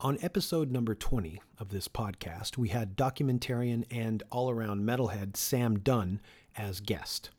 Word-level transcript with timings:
On 0.00 0.16
episode 0.22 0.70
number 0.70 0.94
20 0.94 1.42
of 1.58 1.70
this 1.70 1.88
podcast, 1.88 2.56
we 2.56 2.68
had 2.68 2.96
documentarian 2.96 3.84
and 3.90 4.22
all 4.30 4.48
around 4.48 4.84
metalhead 4.86 5.36
Sam 5.36 5.80
Dunn 5.80 6.20
as 6.56 6.78
guest. 6.78 7.30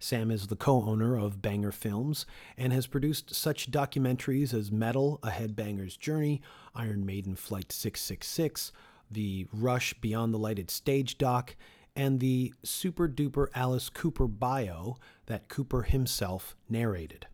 Sam 0.00 0.32
is 0.32 0.48
the 0.48 0.56
co 0.56 0.82
owner 0.82 1.16
of 1.16 1.40
Banger 1.40 1.70
Films 1.70 2.26
and 2.58 2.72
has 2.72 2.88
produced 2.88 3.32
such 3.32 3.70
documentaries 3.70 4.52
as 4.52 4.72
Metal, 4.72 5.20
A 5.22 5.30
Headbanger's 5.30 5.96
Journey, 5.96 6.42
Iron 6.74 7.06
Maiden 7.06 7.36
Flight 7.36 7.70
666, 7.70 8.72
the 9.08 9.46
Rush 9.52 9.94
Beyond 9.94 10.34
the 10.34 10.38
Lighted 10.38 10.68
Stage 10.68 11.16
doc, 11.16 11.54
and 11.94 12.18
the 12.18 12.52
super 12.64 13.08
duper 13.08 13.46
Alice 13.54 13.88
Cooper 13.88 14.26
bio 14.26 14.96
that 15.26 15.46
Cooper 15.46 15.82
himself 15.82 16.56
narrated. 16.68 17.28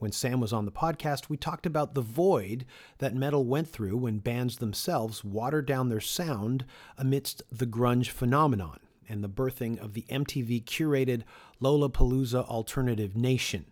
When 0.00 0.12
Sam 0.12 0.40
was 0.40 0.54
on 0.54 0.64
the 0.64 0.72
podcast, 0.72 1.28
we 1.28 1.36
talked 1.36 1.66
about 1.66 1.92
the 1.92 2.00
void 2.00 2.64
that 2.98 3.14
metal 3.14 3.44
went 3.44 3.68
through 3.68 3.98
when 3.98 4.16
bands 4.16 4.56
themselves 4.56 5.22
watered 5.22 5.66
down 5.66 5.90
their 5.90 6.00
sound 6.00 6.64
amidst 6.96 7.42
the 7.52 7.66
grunge 7.66 8.08
phenomenon 8.08 8.80
and 9.06 9.22
the 9.22 9.28
birthing 9.28 9.78
of 9.78 9.92
the 9.92 10.06
MTV 10.08 10.64
curated 10.64 11.24
Lollapalooza 11.60 12.48
Alternative 12.48 13.14
Nation. 13.14 13.66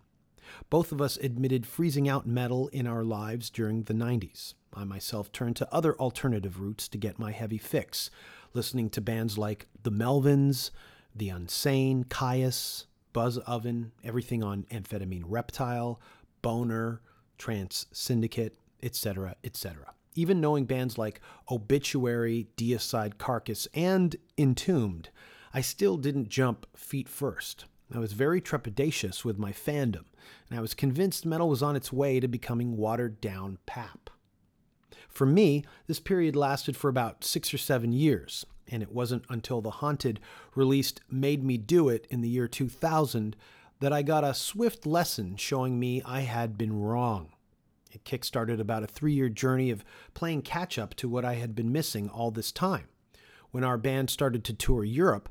Both 0.69 0.91
of 0.91 1.01
us 1.01 1.17
admitted 1.17 1.65
freezing 1.65 2.07
out 2.07 2.27
metal 2.27 2.67
in 2.67 2.85
our 2.85 3.03
lives 3.03 3.49
during 3.49 3.83
the 3.83 3.95
90s. 3.95 4.53
I 4.71 4.83
myself 4.83 5.31
turned 5.31 5.55
to 5.55 5.73
other 5.73 5.95
alternative 5.95 6.61
routes 6.61 6.87
to 6.89 6.99
get 6.99 7.17
my 7.17 7.31
heavy 7.31 7.57
fix, 7.57 8.11
listening 8.53 8.91
to 8.91 9.01
bands 9.01 9.35
like 9.39 9.65
The 9.81 9.91
Melvins, 9.91 10.69
The 11.15 11.29
Unsane, 11.29 12.07
Caius, 12.07 12.85
Buzzoven, 13.13 13.91
everything 14.03 14.43
on 14.43 14.65
Amphetamine 14.71 15.23
Reptile, 15.25 15.99
Boner, 16.41 17.01
Trance 17.37 17.85
Syndicate, 17.91 18.55
etc., 18.81 19.35
etc. 19.43 19.93
Even 20.15 20.41
knowing 20.41 20.65
bands 20.65 20.97
like 20.97 21.21
Obituary, 21.49 22.47
Deicide 22.57 23.17
Carcass, 23.17 23.67
and 23.73 24.15
Entombed, 24.37 25.09
I 25.53 25.61
still 25.61 25.97
didn't 25.97 26.29
jump 26.29 26.65
feet 26.75 27.09
first. 27.09 27.65
I 27.93 27.99
was 27.99 28.13
very 28.13 28.39
trepidatious 28.39 29.25
with 29.25 29.39
my 29.39 29.51
fandom, 29.51 30.05
and 30.49 30.59
I 30.59 30.61
was 30.61 30.75
convinced 30.75 31.25
metal 31.25 31.49
was 31.49 31.63
on 31.63 31.75
its 31.75 31.91
way 31.91 32.19
to 32.19 32.27
becoming 32.27 32.77
watered 32.77 33.19
down 33.19 33.57
pap. 33.65 34.09
For 35.07 35.25
me, 35.25 35.65
this 35.87 35.99
period 35.99 36.35
lasted 36.35 36.77
for 36.77 36.87
about 36.87 37.23
six 37.23 37.51
or 37.53 37.57
seven 37.57 37.91
years, 37.91 38.45
and 38.67 38.83
it 38.83 38.91
wasn't 38.91 39.25
until 39.27 39.61
The 39.61 39.71
Haunted 39.71 40.19
released 40.55 41.01
Made 41.09 41.43
Me 41.43 41.57
Do 41.57 41.89
It 41.89 42.05
in 42.11 42.21
the 42.21 42.29
year 42.29 42.47
2000 42.47 43.35
that 43.79 43.93
I 43.93 44.01
got 44.01 44.23
a 44.23 44.33
swift 44.33 44.85
lesson 44.85 45.35
showing 45.37 45.79
me 45.79 46.01
I 46.05 46.21
had 46.21 46.57
been 46.57 46.79
wrong. 46.79 47.31
It 47.91 48.03
kickstarted 48.03 48.59
about 48.59 48.83
a 48.83 48.87
three 48.87 49.13
year 49.13 49.29
journey 49.29 49.71
of 49.71 49.83
playing 50.13 50.43
catch 50.43 50.77
up 50.77 50.93
to 50.95 51.09
what 51.09 51.25
I 51.25 51.35
had 51.35 51.55
been 51.55 51.71
missing 51.71 52.09
all 52.09 52.31
this 52.31 52.51
time. 52.51 52.87
When 53.51 53.63
our 53.63 53.77
band 53.77 54.09
started 54.09 54.43
to 54.45 54.53
tour 54.53 54.83
Europe, 54.83 55.29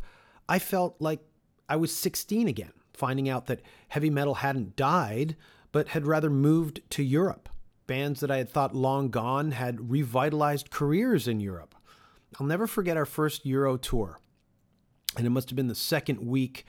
I 0.48 0.58
felt 0.58 0.96
like 0.98 1.20
I 1.69 1.76
was 1.76 1.94
16 1.94 2.48
again, 2.48 2.72
finding 2.94 3.28
out 3.28 3.46
that 3.46 3.62
heavy 3.88 4.10
metal 4.10 4.34
hadn't 4.34 4.76
died, 4.76 5.36
but 5.70 5.88
had 5.88 6.06
rather 6.06 6.30
moved 6.30 6.80
to 6.91 7.02
Europe. 7.02 7.48
Bands 7.86 8.20
that 8.20 8.30
I 8.30 8.38
had 8.38 8.48
thought 8.48 8.74
long 8.74 9.10
gone 9.10 9.52
had 9.52 9.91
revitalized 9.91 10.70
careers 10.70 11.28
in 11.28 11.41
Europe. 11.41 11.74
I'll 12.38 12.46
never 12.46 12.66
forget 12.66 12.96
our 12.96 13.06
first 13.06 13.46
Euro 13.46 13.76
tour. 13.76 14.19
And 15.16 15.26
it 15.26 15.30
must 15.30 15.48
have 15.50 15.56
been 15.56 15.69
the 15.69 15.74
second 15.74 16.20
week 16.20 16.66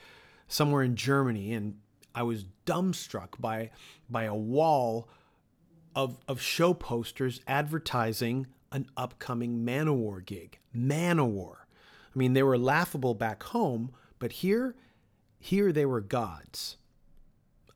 somewhere 0.50 0.82
in 0.82 0.96
Germany, 0.96 1.54
and 1.54 1.78
I 2.14 2.24
was 2.24 2.44
dumbstruck 2.66 3.40
by 3.40 3.70
by 4.10 4.24
a 4.24 4.34
wall 4.34 5.08
of 5.96 6.18
of 6.28 6.42
show 6.42 6.74
posters 6.74 7.40
advertising 7.46 8.46
an 8.72 8.86
upcoming 8.96 9.64
Manowar 9.64 10.24
gig. 10.24 10.58
Manowar. 10.76 11.56
I 12.14 12.18
mean, 12.18 12.34
they 12.34 12.42
were 12.42 12.58
laughable 12.58 13.14
back 13.14 13.42
home, 13.44 13.92
but 14.18 14.32
here, 14.32 14.74
here 15.38 15.72
they 15.72 15.86
were 15.86 16.00
gods. 16.00 16.76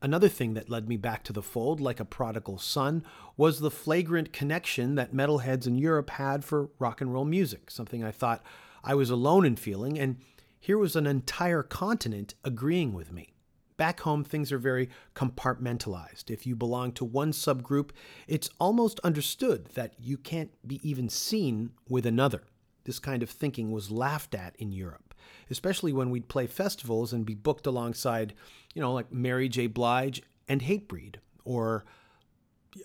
Another 0.03 0.29
thing 0.29 0.55
that 0.55 0.69
led 0.69 0.89
me 0.89 0.97
back 0.97 1.25
to 1.25 1.33
the 1.33 1.43
fold, 1.43 1.81
like 1.81 1.99
a 1.99 2.05
prodigal 2.05 2.59
son, 2.59 3.05
was 3.37 3.59
the 3.61 3.71
flagrant 3.71 4.33
connection 4.33 4.97
that 4.97 5.15
metalheads 5.15 5.67
in 5.67 5.79
Europe 5.79 6.11
had 6.11 6.45
for 6.45 6.69
rock 6.79 7.01
and 7.01 7.13
roll 7.13 7.25
music, 7.25 7.71
something 7.71 8.05
I 8.05 8.11
thought 8.11 8.45
I 8.83 8.95
was 8.95 9.09
alone 9.09 9.47
in 9.47 9.57
feeling, 9.57 9.99
and 9.99 10.19
here 10.65 10.79
was 10.79 10.97
an 10.97 11.07
entire 11.07 11.63
continent 11.63 12.33
agreeing 12.43 12.95
with 12.95 13.13
me. 13.13 13.35
Back 13.77 14.01
home, 14.01 14.25
things 14.25 14.51
are 14.51 14.57
very 14.57 14.89
compartmentalized. 15.15 16.31
If 16.31 16.47
you 16.47 16.57
belong 16.57 16.93
to 16.93 17.05
one 17.05 17.33
subgroup, 17.33 17.91
it's 18.27 18.49
almost 18.59 18.99
understood 19.01 19.67
that 19.75 19.93
you 20.01 20.17
can't 20.17 20.53
be 20.67 20.81
even 20.83 21.11
seen 21.11 21.73
with 21.87 22.07
another. 22.07 22.45
This 22.85 22.99
kind 22.99 23.23
of 23.23 23.29
thinking 23.29 23.73
was 23.73 23.91
laughed 23.91 24.35
at 24.35 24.57
in 24.57 24.73
Europe, 24.73 25.13
especially 25.51 25.93
when 25.93 26.09
we'd 26.09 26.29
play 26.29 26.47
festivals 26.47 27.13
and 27.13 27.27
be 27.27 27.35
booked 27.35 27.67
alongside, 27.67 28.33
you 28.73 28.81
know, 28.81 28.95
like 28.95 29.13
Mary 29.13 29.51
J. 29.51 29.67
Blige 29.67 30.23
and 30.49 30.63
Hatebreed, 30.63 31.17
or 31.45 31.85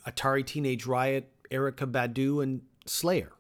Atari 0.05 0.45
Teenage 0.45 0.85
Riot, 0.85 1.31
Erykah 1.49 1.89
Badu, 1.89 2.43
and 2.43 2.59
Slayer. 2.85 3.31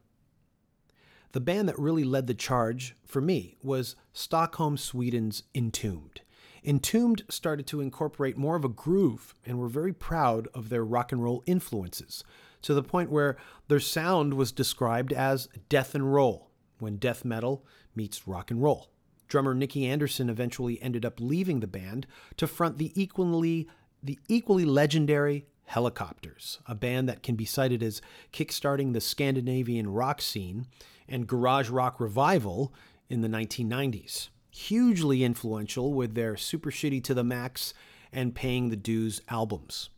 The 1.31 1.39
band 1.39 1.69
that 1.69 1.77
really 1.77 2.03
led 2.03 2.25
the 2.27 2.33
charge 2.33 2.95
for 3.05 3.21
me 3.21 3.57
was 3.61 3.95
Stockholm, 4.13 4.77
Sweden's 4.77 5.43
Entombed. 5.53 6.21
Entombed 6.63 7.23
started 7.29 7.67
to 7.67 7.81
incorporate 7.81 8.37
more 8.37 8.55
of 8.55 8.65
a 8.65 8.69
groove 8.69 9.35
and 9.45 9.59
were 9.59 9.67
very 9.67 9.93
proud 9.93 10.47
of 10.53 10.69
their 10.69 10.83
rock 10.83 11.11
and 11.11 11.23
roll 11.23 11.43
influences, 11.45 12.23
to 12.63 12.73
the 12.73 12.83
point 12.83 13.11
where 13.11 13.37
their 13.67 13.79
sound 13.79 14.33
was 14.33 14.51
described 14.51 15.13
as 15.13 15.47
death 15.69 15.93
and 15.93 16.13
roll, 16.13 16.49
when 16.79 16.97
death 16.97 17.23
metal 17.23 17.65
meets 17.95 18.27
rock 18.27 18.49
and 18.49 18.61
roll. 18.61 18.89
Drummer 19.27 19.53
Nicke 19.53 19.87
Andersson 19.87 20.29
eventually 20.29 20.81
ended 20.81 21.05
up 21.05 21.19
leaving 21.19 21.59
the 21.59 21.67
band 21.67 22.07
to 22.37 22.47
front 22.47 22.77
the 22.77 22.91
equally 22.99 23.69
the 24.01 24.17
equally 24.27 24.65
legendary 24.65 25.45
Hellacopters, 25.71 26.59
a 26.65 26.75
band 26.75 27.07
that 27.09 27.23
can 27.23 27.35
be 27.35 27.45
cited 27.45 27.83
as 27.83 28.01
kickstarting 28.33 28.93
the 28.93 29.01
Scandinavian 29.01 29.91
rock 29.91 30.21
scene 30.21 30.67
and 31.07 31.27
garage 31.27 31.69
rock 31.69 31.99
revival 31.99 32.73
in 33.09 33.21
the 33.21 33.27
1990s. 33.27 34.29
Hugely 34.51 35.23
influential 35.23 35.93
with 35.93 36.15
their 36.15 36.35
Super 36.35 36.71
Shitty 36.71 37.03
to 37.03 37.13
the 37.13 37.23
Max 37.23 37.73
and 38.11 38.35
Paying 38.35 38.69
the 38.69 38.75
Dues 38.75 39.21
albums. 39.29 39.89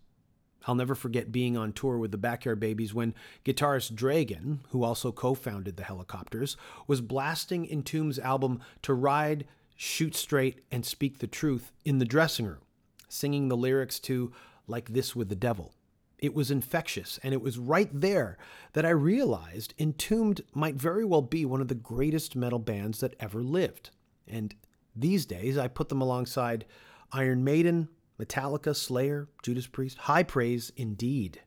I'll 0.68 0.76
never 0.76 0.94
forget 0.94 1.32
being 1.32 1.58
on 1.58 1.74
tour 1.74 1.98
with 1.98 2.12
the 2.12 2.18
Backyard 2.18 2.60
Babies 2.60 2.94
when 2.94 3.16
guitarist 3.44 3.94
Dregen, 3.94 4.60
who 4.70 4.84
also 4.84 5.12
co 5.12 5.34
founded 5.34 5.78
the 5.78 5.84
Hellacopters, 5.84 6.56
was 6.88 7.02
blasting 7.02 7.68
Entombed's 7.72 8.20
album 8.20 8.62
To 8.84 8.94
Ride, 8.94 9.46
Shoot 9.76 10.16
Straight, 10.16 10.62
and 10.72 10.86
Speak 10.86 11.20
the 11.20 11.28
Truth 11.28 11.72
in 11.84 11.98
the 11.98 12.06
dressing 12.06 12.46
room, 12.46 12.62
singing 13.10 13.48
the 13.48 13.58
lyrics 13.58 14.00
to 14.02 14.32
Like 14.68 14.90
This 14.90 15.16
with 15.16 15.30
the 15.30 15.36
Devil. 15.36 15.74
It 16.20 16.36
was 16.36 16.52
infectious, 16.52 17.20
and 17.24 17.34
it 17.34 17.42
was 17.42 17.58
right 17.58 17.90
there 17.92 18.38
that 18.74 18.86
I 18.86 18.92
realized 18.92 19.74
Entombed 19.80 20.42
might 20.54 20.76
very 20.76 21.04
well 21.04 21.24
be 21.24 21.46
one 21.46 21.62
of 21.62 21.68
the 21.68 21.76
greatest 21.76 22.36
metal 22.36 22.60
bands 22.60 23.00
that 23.00 23.16
ever 23.20 23.42
lived. 23.42 23.90
And 24.28 24.54
these 24.96 25.26
days, 25.26 25.58
I 25.58 25.68
put 25.68 25.90
them 25.90 26.02
alongside 26.02 26.66
Iron 27.12 27.44
Maiden, 27.44 27.90
Metallica, 28.20 28.76
Slayer, 28.76 29.30
Judas 29.42 29.66
Priest. 29.66 29.98
High 29.98 30.24
praise 30.24 30.72
indeed. 30.78 31.42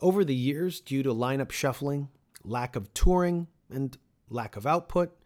Over 0.00 0.24
the 0.24 0.34
years, 0.34 0.80
due 0.80 1.04
to 1.04 1.14
lineup 1.14 1.52
shuffling, 1.52 2.08
lack 2.42 2.74
of 2.74 2.92
touring, 2.92 3.46
and 3.70 3.96
lack 4.28 4.56
of 4.56 4.66
output, 4.66 5.16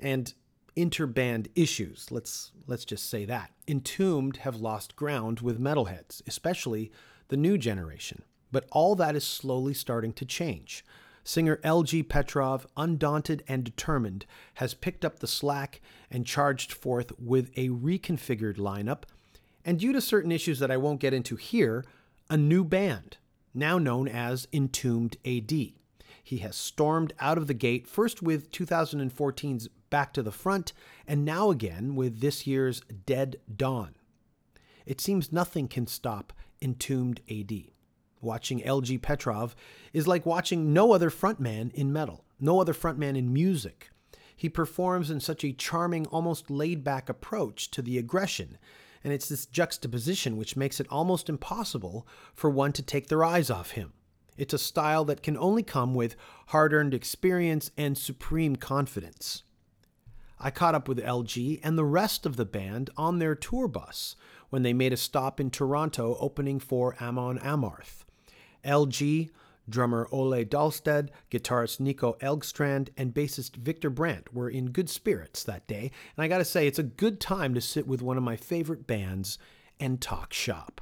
and 0.00 0.34
interband 0.80 1.48
issues, 1.54 2.06
let's 2.10 2.52
let's 2.66 2.84
just 2.84 3.08
say 3.08 3.24
that, 3.24 3.50
Entombed 3.68 4.38
have 4.38 4.56
lost 4.56 4.96
ground 4.96 5.40
with 5.40 5.60
metalheads, 5.60 6.22
especially 6.26 6.90
the 7.28 7.36
new 7.36 7.58
generation. 7.58 8.22
But 8.52 8.66
all 8.72 8.94
that 8.96 9.14
is 9.14 9.24
slowly 9.24 9.74
starting 9.74 10.12
to 10.14 10.24
change. 10.24 10.84
Singer 11.22 11.58
LG 11.58 12.08
Petrov, 12.08 12.66
undaunted 12.76 13.44
and 13.46 13.62
determined, 13.62 14.26
has 14.54 14.74
picked 14.74 15.04
up 15.04 15.18
the 15.18 15.26
slack 15.26 15.80
and 16.10 16.26
charged 16.26 16.72
forth 16.72 17.12
with 17.18 17.50
a 17.56 17.68
reconfigured 17.68 18.56
lineup, 18.56 19.02
and 19.64 19.78
due 19.78 19.92
to 19.92 20.00
certain 20.00 20.32
issues 20.32 20.58
that 20.58 20.70
I 20.70 20.76
won't 20.76 21.00
get 21.00 21.14
into 21.14 21.36
here, 21.36 21.84
a 22.28 22.36
new 22.36 22.64
band, 22.64 23.18
now 23.52 23.78
known 23.78 24.08
as 24.08 24.48
Entombed 24.52 25.16
AD. 25.24 25.52
He 26.22 26.38
has 26.38 26.56
stormed 26.56 27.12
out 27.20 27.38
of 27.38 27.46
the 27.46 27.54
gate, 27.54 27.86
first 27.86 28.22
with 28.22 28.50
2014's 28.50 29.68
Back 29.90 30.12
to 30.14 30.22
the 30.22 30.32
Front, 30.32 30.72
and 31.06 31.24
now 31.24 31.50
again 31.50 31.94
with 31.94 32.20
this 32.20 32.46
year's 32.46 32.80
Dead 33.06 33.40
Dawn. 33.54 33.96
It 34.86 35.00
seems 35.00 35.32
nothing 35.32 35.68
can 35.68 35.86
stop 35.86 36.32
Entombed 36.62 37.20
AD. 37.30 37.52
Watching 38.20 38.60
LG 38.60 39.02
Petrov 39.02 39.56
is 39.92 40.06
like 40.06 40.26
watching 40.26 40.72
no 40.72 40.92
other 40.92 41.10
frontman 41.10 41.72
in 41.74 41.92
metal, 41.92 42.24
no 42.38 42.60
other 42.60 42.74
frontman 42.74 43.16
in 43.16 43.32
music. 43.32 43.90
He 44.36 44.48
performs 44.48 45.10
in 45.10 45.20
such 45.20 45.44
a 45.44 45.52
charming, 45.52 46.06
almost 46.06 46.50
laid 46.50 46.84
back 46.84 47.08
approach 47.08 47.70
to 47.72 47.82
the 47.82 47.98
aggression, 47.98 48.58
and 49.02 49.12
it's 49.12 49.28
this 49.28 49.46
juxtaposition 49.46 50.36
which 50.36 50.56
makes 50.56 50.80
it 50.80 50.86
almost 50.90 51.28
impossible 51.28 52.06
for 52.34 52.48
one 52.48 52.72
to 52.72 52.82
take 52.82 53.08
their 53.08 53.24
eyes 53.24 53.50
off 53.50 53.72
him. 53.72 53.92
It's 54.36 54.54
a 54.54 54.58
style 54.58 55.04
that 55.06 55.22
can 55.22 55.36
only 55.36 55.62
come 55.62 55.94
with 55.94 56.16
hard 56.48 56.72
earned 56.72 56.94
experience 56.94 57.70
and 57.76 57.98
supreme 57.98 58.56
confidence. 58.56 59.42
I 60.40 60.50
caught 60.50 60.74
up 60.74 60.88
with 60.88 60.98
LG 60.98 61.60
and 61.62 61.76
the 61.76 61.84
rest 61.84 62.24
of 62.24 62.36
the 62.36 62.46
band 62.46 62.88
on 62.96 63.18
their 63.18 63.34
tour 63.34 63.68
bus 63.68 64.16
when 64.48 64.62
they 64.62 64.72
made 64.72 64.92
a 64.92 64.96
stop 64.96 65.38
in 65.38 65.50
Toronto 65.50 66.16
opening 66.18 66.58
for 66.58 66.96
Amon 67.00 67.38
Amarth. 67.40 68.04
LG, 68.64 69.30
drummer 69.68 70.08
Olle 70.10 70.44
Dahlstedt, 70.44 71.10
guitarist 71.30 71.78
Nico 71.78 72.16
Elgstrand, 72.20 72.88
and 72.96 73.14
bassist 73.14 73.56
Victor 73.56 73.90
Brandt 73.90 74.34
were 74.34 74.48
in 74.48 74.70
good 74.70 74.88
spirits 74.88 75.44
that 75.44 75.66
day, 75.66 75.90
and 76.16 76.24
I 76.24 76.28
gotta 76.28 76.44
say, 76.44 76.66
it's 76.66 76.78
a 76.78 76.84
good 76.84 77.20
time 77.20 77.54
to 77.54 77.60
sit 77.60 77.86
with 77.86 78.02
one 78.02 78.16
of 78.16 78.22
my 78.22 78.36
favorite 78.36 78.86
bands 78.86 79.38
and 79.78 80.00
talk 80.00 80.32
shop. 80.32 80.80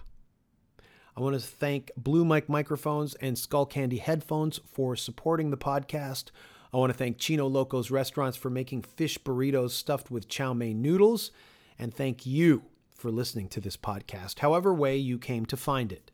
I 1.17 1.21
want 1.21 1.35
to 1.35 1.45
thank 1.45 1.91
Blue 1.97 2.25
Mic 2.25 2.49
Microphones 2.49 3.17
and 3.17 3.37
Skullcandy 3.37 3.99
Headphones 3.99 4.61
for 4.65 4.95
supporting 4.95 5.51
the 5.51 5.57
podcast. 5.57 6.27
I 6.73 6.77
want 6.77 6.93
to 6.93 6.99
thank 6.99 7.19
Chino 7.19 7.47
Locos 7.47 7.91
Restaurants 7.91 8.37
for 8.37 8.51
making 8.51 8.83
fish 8.83 9.19
burritos 9.19 9.71
stuffed 9.71 10.11
with 10.11 10.29
chow 10.29 10.53
mein 10.53 10.83
noodles. 10.83 11.31
And 11.79 11.95
thank 11.95 12.27
you 12.27 12.65
for 12.91 13.11
listening 13.11 13.49
to 13.49 13.61
this 13.61 13.77
podcast, 13.77 14.41
however 14.41 14.75
way 14.75 14.97
you 14.97 15.19
came 15.19 15.47
to 15.47 15.57
find 15.57 15.93
it. 15.93 16.11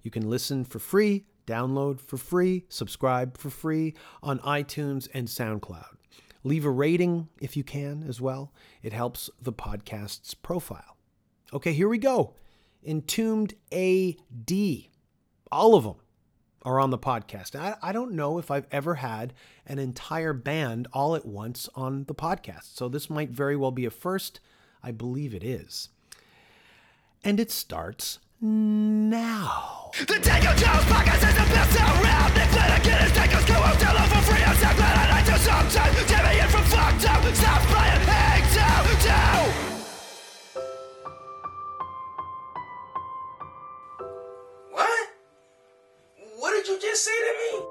You 0.00 0.10
can 0.10 0.28
listen 0.28 0.64
for 0.64 0.78
free, 0.78 1.26
download 1.46 2.00
for 2.00 2.16
free, 2.16 2.64
subscribe 2.68 3.38
for 3.38 3.50
free 3.50 3.94
on 4.22 4.38
iTunes 4.40 5.08
and 5.14 5.28
SoundCloud. 5.28 5.96
Leave 6.42 6.64
a 6.64 6.70
rating 6.70 7.28
if 7.40 7.56
you 7.56 7.62
can 7.62 8.02
as 8.08 8.20
well. 8.20 8.52
It 8.82 8.92
helps 8.92 9.30
the 9.40 9.52
podcast's 9.52 10.34
profile. 10.34 10.96
Okay, 11.52 11.72
here 11.72 11.88
we 11.88 11.98
go. 11.98 12.34
Entombed 12.84 13.54
AD. 13.70 14.52
All 15.52 15.74
of 15.76 15.84
them 15.84 15.96
are 16.64 16.80
on 16.80 16.90
the 16.90 16.98
podcast. 16.98 17.54
I, 17.58 17.76
I 17.82 17.92
don't 17.92 18.12
know 18.12 18.38
if 18.38 18.50
I've 18.50 18.66
ever 18.70 18.96
had 18.96 19.32
an 19.66 19.78
entire 19.78 20.32
band 20.32 20.88
all 20.92 21.14
at 21.14 21.26
once 21.26 21.68
on 21.74 22.04
the 22.04 22.14
podcast. 22.14 22.76
So 22.76 22.88
this 22.88 23.10
might 23.10 23.30
very 23.30 23.56
well 23.56 23.72
be 23.72 23.84
a 23.84 23.90
first. 23.90 24.40
I 24.82 24.90
believe 24.90 25.34
it 25.34 25.44
is. 25.44 25.88
And 27.24 27.38
it 27.38 27.50
starts 27.50 28.18
now. 28.40 29.90
The 29.98 30.18
Danko 30.18 30.54
Jones 30.56 30.84
podcast 30.84 31.28
is 31.28 31.34
the 31.34 31.54
best 31.54 31.80
around. 31.80 32.22
Co-host. 33.46 33.82
Hello 33.82 34.06
for 34.06 34.22
free 34.30 34.42
from 36.48 36.64
Fucked 36.64 37.08
Up. 37.08 37.34
Stop 37.34 37.62
playing 37.62 38.00
Hang 38.06 38.54
Down 38.54 39.04
Down. 39.04 39.71
Say 46.94 47.10
to 47.10 47.58
me? 47.58 47.64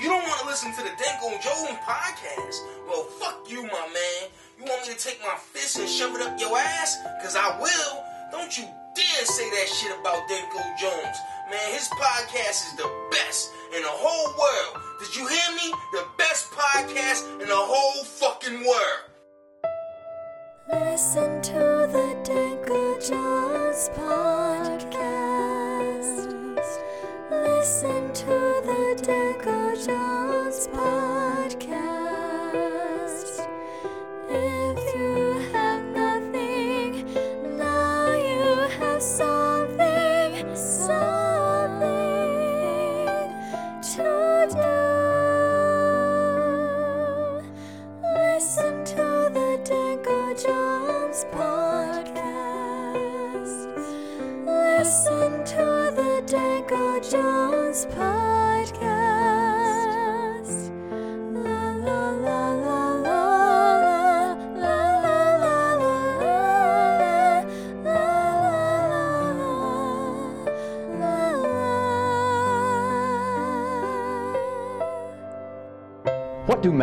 You 0.00 0.08
don't 0.08 0.22
want 0.22 0.40
to 0.40 0.46
listen 0.46 0.72
to 0.72 0.82
the 0.82 0.88
Danko 0.96 1.28
Jones 1.42 1.78
podcast? 1.84 2.56
Well, 2.88 3.02
fuck 3.20 3.44
you, 3.46 3.62
my 3.64 3.68
man. 3.68 4.30
You 4.58 4.64
want 4.64 4.88
me 4.88 4.94
to 4.94 4.98
take 4.98 5.20
my 5.20 5.36
fist 5.36 5.78
and 5.78 5.86
shove 5.86 6.14
it 6.14 6.22
up 6.22 6.40
your 6.40 6.56
ass? 6.56 6.96
Cause 7.22 7.36
I 7.36 7.60
will. 7.60 8.04
Don't 8.32 8.56
you 8.56 8.64
dare 8.96 9.24
say 9.26 9.50
that 9.50 9.68
shit 9.68 9.92
about 10.00 10.26
Danko 10.30 10.60
Jones. 10.80 11.16
Man, 11.50 11.72
his 11.74 11.88
podcast 11.88 12.72
is 12.72 12.76
the 12.78 12.90
best 13.10 13.50
in 13.76 13.82
the 13.82 13.88
whole 13.90 14.32
world. 14.32 14.82
Did 14.98 15.14
you 15.14 15.26
hear 15.28 15.50
me? 15.54 15.70
The 15.92 16.06
best 16.16 16.50
podcast 16.50 17.30
in 17.42 17.48
the 17.48 17.54
whole 17.54 18.02
fucking 18.02 18.64
world. 18.64 19.04
Listen 20.72 21.42
to 21.42 21.52
the 21.92 22.16
Danko 22.24 22.98
Jones 22.98 23.90
podcast. 23.90 24.47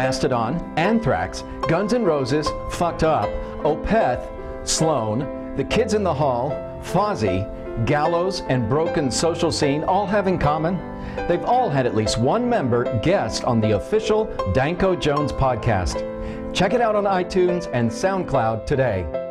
Mastodon, 0.05 0.61
Anthrax, 0.77 1.43
Guns 1.67 1.91
N' 1.91 2.03
Roses, 2.03 2.47
Fucked 2.69 3.01
Up, 3.01 3.27
Opeth, 3.63 4.29
Sloan, 4.63 5.55
The 5.55 5.63
Kids 5.63 5.95
in 5.95 6.03
the 6.03 6.13
Hall, 6.13 6.51
Fozzy, 6.83 7.43
Gallows, 7.87 8.41
and 8.41 8.69
Broken 8.69 9.09
Social 9.09 9.51
Scene 9.51 9.83
all 9.85 10.05
have 10.05 10.27
in 10.27 10.37
common? 10.37 10.77
They've 11.27 11.43
all 11.43 11.71
had 11.71 11.87
at 11.87 11.95
least 11.95 12.19
one 12.19 12.47
member 12.47 12.99
guest 12.99 13.45
on 13.45 13.59
the 13.59 13.77
official 13.77 14.25
Danko 14.53 14.95
Jones 14.95 15.31
podcast. 15.31 16.03
Check 16.53 16.73
it 16.73 16.81
out 16.81 16.95
on 16.95 17.05
iTunes 17.05 17.67
and 17.73 17.89
SoundCloud 17.89 18.67
today. 18.67 19.24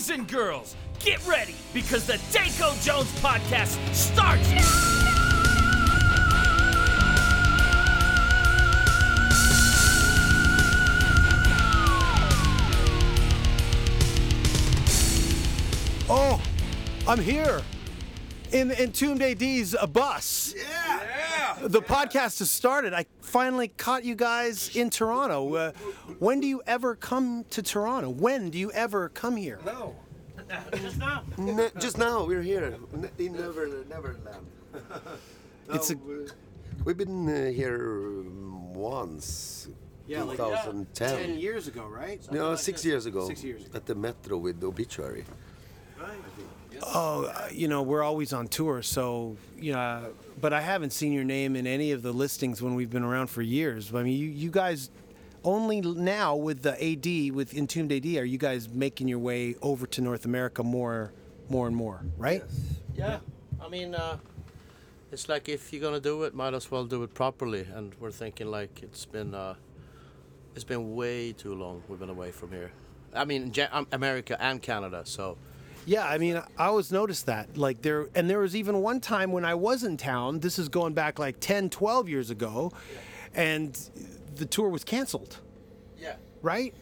Boys 0.00 0.10
and 0.10 0.26
girls, 0.28 0.76
get 0.98 1.24
ready 1.26 1.54
because 1.74 2.06
the 2.06 2.18
Danko 2.32 2.72
Jones 2.80 3.10
podcast 3.20 3.76
starts 3.94 4.48
Oh, 16.12 16.42
I'm 17.06 17.20
here 17.20 17.62
in 18.52 18.72
Entombed 18.72 19.22
AD's 19.22 19.76
a 19.80 19.86
bus. 19.86 20.54
Yeah. 20.56 20.89
The 21.62 21.82
podcast 21.82 22.38
has 22.38 22.50
started. 22.50 22.92
I 22.94 23.06
finally 23.20 23.68
caught 23.68 24.04
you 24.04 24.14
guys 24.14 24.74
in 24.74 24.88
Toronto. 24.90 25.54
Uh, 25.54 25.72
when 26.18 26.40
do 26.40 26.46
you 26.46 26.62
ever 26.66 26.94
come 26.94 27.44
to 27.50 27.62
Toronto? 27.62 28.08
When 28.10 28.50
do 28.50 28.58
you 28.58 28.70
ever 28.72 29.08
come 29.10 29.36
here? 29.36 29.60
No. 29.64 29.94
Ne- 31.38 31.70
just 31.78 31.96
now 31.98 32.24
we're 32.26 32.42
here 32.42 32.76
ne- 32.92 33.08
in 33.18 33.32
Never 33.34 33.68
Neverland. 33.88 34.46
No, 34.72 34.80
It's 35.74 35.90
a- 35.90 35.96
we- 35.96 36.26
we've 36.84 36.96
been 36.96 37.28
uh, 37.28 37.50
here 37.52 37.76
um, 38.20 38.74
once. 38.74 39.68
2010. 40.08 41.16
ten 41.18 41.38
years 41.38 41.68
ago, 41.68 41.86
right? 41.86 42.20
No, 42.32 42.56
six 42.56 42.84
years 42.84 43.06
ago. 43.06 43.28
Six 43.28 43.44
years 43.44 43.66
ago. 43.66 43.76
At 43.76 43.86
the 43.86 43.94
Metro 43.94 44.38
with 44.38 44.58
the 44.60 44.66
Obituary. 44.66 45.24
Oh, 46.82 47.24
uh, 47.24 47.48
you 47.52 47.68
know, 47.68 47.82
we're 47.82 48.02
always 48.02 48.32
on 48.32 48.48
tour, 48.48 48.82
so 48.82 49.36
you 49.58 49.72
know. 49.72 50.12
But 50.40 50.52
I 50.52 50.60
haven't 50.60 50.92
seen 50.92 51.12
your 51.12 51.24
name 51.24 51.54
in 51.54 51.66
any 51.66 51.92
of 51.92 52.02
the 52.02 52.12
listings 52.12 52.62
when 52.62 52.74
we've 52.74 52.90
been 52.90 53.04
around 53.04 53.26
for 53.26 53.42
years. 53.42 53.94
I 53.94 54.02
mean, 54.02 54.18
you, 54.18 54.28
you 54.28 54.50
guys 54.50 54.90
only 55.44 55.80
now 55.80 56.36
with 56.36 56.62
the 56.62 56.72
AD 56.72 57.34
with 57.34 57.54
Entombed 57.54 57.92
AD 57.92 58.06
are 58.16 58.24
you 58.24 58.38
guys 58.38 58.68
making 58.68 59.08
your 59.08 59.18
way 59.18 59.54
over 59.62 59.86
to 59.86 60.00
North 60.00 60.24
America 60.24 60.62
more, 60.62 61.12
more 61.48 61.66
and 61.66 61.76
more, 61.76 62.02
right? 62.16 62.42
Yes. 62.46 62.60
Yeah, 62.94 63.18
I 63.64 63.68
mean, 63.68 63.94
uh, 63.94 64.18
it's 65.12 65.28
like 65.28 65.48
if 65.48 65.72
you're 65.72 65.82
gonna 65.82 66.00
do 66.00 66.24
it, 66.24 66.34
might 66.34 66.54
as 66.54 66.70
well 66.70 66.84
do 66.84 67.02
it 67.02 67.14
properly. 67.14 67.66
And 67.74 67.94
we're 68.00 68.10
thinking 68.10 68.50
like 68.50 68.82
it's 68.82 69.04
been, 69.06 69.34
uh, 69.34 69.54
it's 70.54 70.64
been 70.64 70.94
way 70.94 71.32
too 71.32 71.54
long. 71.54 71.82
We've 71.88 71.98
been 71.98 72.10
away 72.10 72.30
from 72.30 72.50
here. 72.50 72.72
I 73.14 73.24
mean, 73.24 73.52
um, 73.72 73.86
America 73.92 74.40
and 74.40 74.60
Canada. 74.60 75.02
So 75.04 75.36
Yeah, 75.86 76.06
I 76.06 76.18
mean, 76.18 76.36
I 76.58 76.66
always 76.66 76.92
noticed 76.92 77.26
that. 77.26 77.56
Like 77.56 77.82
there, 77.82 78.08
and 78.14 78.28
there 78.28 78.38
was 78.40 78.54
even 78.54 78.82
one 78.82 79.00
time 79.00 79.32
when 79.32 79.44
I 79.44 79.54
was 79.54 79.82
in 79.82 79.96
town. 79.96 80.40
This 80.40 80.58
is 80.58 80.68
going 80.68 80.92
back 80.94 81.18
like 81.18 81.40
10, 81.40 81.70
12 81.70 82.08
years 82.08 82.30
ago, 82.30 82.72
and 83.34 83.78
the 84.36 84.46
tour 84.46 84.68
was 84.68 84.84
canceled, 84.84 85.38
yeah, 85.98 86.16
right? 86.42 86.74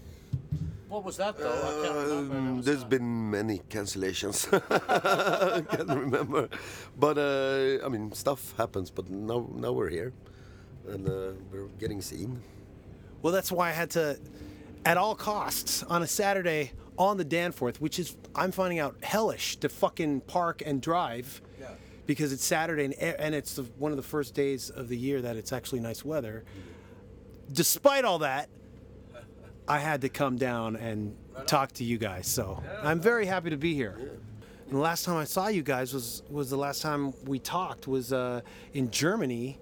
what 0.88 1.05
was 1.05 1.19
that 1.19 1.37
though? 1.37 1.50
I 1.52 1.87
can't 1.87 1.97
remember. 1.97 2.35
It 2.35 2.38
Um, 2.38 2.57
was, 2.57 2.64
there's 2.67 2.83
uh, 2.83 2.88
been 2.88 3.31
many 3.31 3.59
cancellations. 3.69 4.49
I 4.71 5.61
can't 5.61 5.88
remember. 5.88 6.49
But 6.99 7.19
uh, 7.19 7.85
I 7.85 7.88
mean, 7.88 8.12
stuff 8.12 8.55
happens. 8.57 8.90
But 8.90 9.11
now, 9.11 9.47
now 9.55 9.73
we're 9.73 9.90
here, 9.90 10.12
and 10.88 11.07
uh, 11.09 11.33
we're 11.52 11.67
getting 11.78 12.00
seen. 12.00 12.40
Well, 13.23 13.33
that's 13.33 13.52
why 13.52 13.69
I 13.69 13.73
had 13.73 13.90
to, 13.90 14.19
at 14.87 14.97
all 14.97 15.14
costs, 15.14 15.83
on 15.83 16.02
a 16.02 16.07
Saturday 16.07 16.73
on 16.99 17.17
the 17.17 17.25
Danforth, 17.25 17.81
which 17.81 17.99
is 17.99 18.17
I'm 18.35 18.52
finding 18.52 18.78
out 18.81 18.97
hellish 19.02 19.57
to 19.59 19.69
fucking 19.69 20.21
park 20.23 20.62
and 20.67 20.83
drive, 20.83 21.40
because 22.07 22.33
it's 22.33 22.45
Saturday 22.45 22.85
and, 22.87 22.95
e- 22.95 23.14
and 23.19 23.35
it's 23.35 23.55
the, 23.55 23.62
one 23.78 23.93
of 23.93 23.97
the 23.97 24.02
first 24.02 24.35
days 24.35 24.69
of 24.71 24.88
the 24.88 24.97
year 24.97 25.21
that 25.23 25.37
it's 25.37 25.52
actually 25.52 25.81
nice 25.81 26.05
weather. 26.05 26.45
Despite 27.52 28.05
all 28.05 28.19
that, 28.21 28.49
I 29.67 29.78
had 29.78 30.00
to 30.02 30.09
come 30.09 30.37
down 30.37 30.76
and 30.76 31.14
talk 31.47 31.73
to 31.73 31.85
you 31.85 31.99
guys. 31.99 32.26
So 32.26 32.62
I'm 32.83 33.00
very 33.00 33.26
happy 33.26 33.50
to 33.50 33.57
be 33.57 33.75
here. 33.75 33.97
And 34.67 34.75
the 34.76 34.81
last 34.81 35.05
time 35.05 35.17
I 35.17 35.25
saw 35.25 35.49
you 35.49 35.62
guys 35.62 35.95
was 35.95 36.23
was 36.31 36.50
the 36.50 36.57
last 36.59 36.83
time 36.83 37.14
we 37.26 37.38
talked 37.38 37.87
was 37.87 38.12
uh, 38.12 38.40
in 38.75 38.90
Germany 38.90 39.59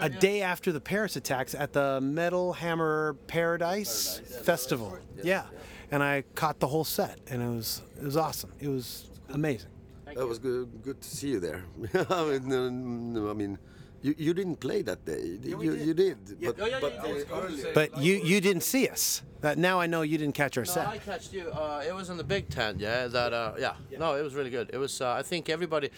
a 0.00 0.08
day 0.08 0.40
after 0.42 0.72
the 0.72 0.80
Paris 0.80 1.16
attacks 1.16 1.54
at 1.54 1.72
the 1.72 2.00
Metal 2.00 2.54
Hammer 2.54 3.16
Paradise, 3.26 4.20
Festival. 4.42 4.98
Yeah. 5.22 5.44
And 5.90 6.02
I 6.02 6.24
caught 6.34 6.60
the 6.60 6.66
whole 6.68 6.84
set, 6.84 7.18
and 7.28 7.42
it 7.42 7.48
was 7.48 7.82
it 7.98 8.04
was 8.04 8.16
awesome. 8.16 8.52
It 8.60 8.68
was 8.68 9.10
amazing. 9.30 9.70
That 10.14 10.26
was 10.26 10.38
good. 10.38 10.82
Good 10.82 11.00
to 11.00 11.08
see 11.08 11.28
you 11.28 11.40
there. 11.40 11.64
I 12.10 12.24
mean, 12.24 13.12
no, 13.14 13.30
I 13.30 13.34
mean, 13.34 13.58
you, 14.02 14.14
you 14.18 14.34
didn't 14.34 14.56
play 14.56 14.82
that 14.82 15.04
day. 15.04 15.38
you, 15.42 15.62
you 15.62 15.94
did, 15.94 16.16
but, 16.40 16.56
but 16.56 17.74
But 17.74 17.98
you 17.98 18.14
you 18.14 18.40
didn't 18.40 18.62
see 18.62 18.88
us. 18.88 19.22
That 19.40 19.58
now 19.58 19.80
I 19.80 19.86
know 19.86 20.02
you 20.02 20.18
didn't 20.18 20.34
catch 20.34 20.56
our 20.56 20.64
No, 20.64 20.72
set. 20.72 20.86
I 20.88 20.98
catched 20.98 21.32
you. 21.32 21.50
Uh, 21.50 21.84
it 21.86 21.94
was 21.94 22.10
in 22.10 22.16
the 22.16 22.24
Big 22.24 22.48
Tent, 22.48 22.80
yeah. 22.80 23.06
That, 23.06 23.32
uh, 23.32 23.52
yeah. 23.58 23.74
No, 23.98 24.14
it 24.16 24.22
was 24.22 24.34
really 24.34 24.50
good. 24.50 24.70
It 24.72 24.78
was. 24.78 25.00
Uh, 25.00 25.12
I 25.12 25.22
think 25.22 25.48
everybody 25.48 25.90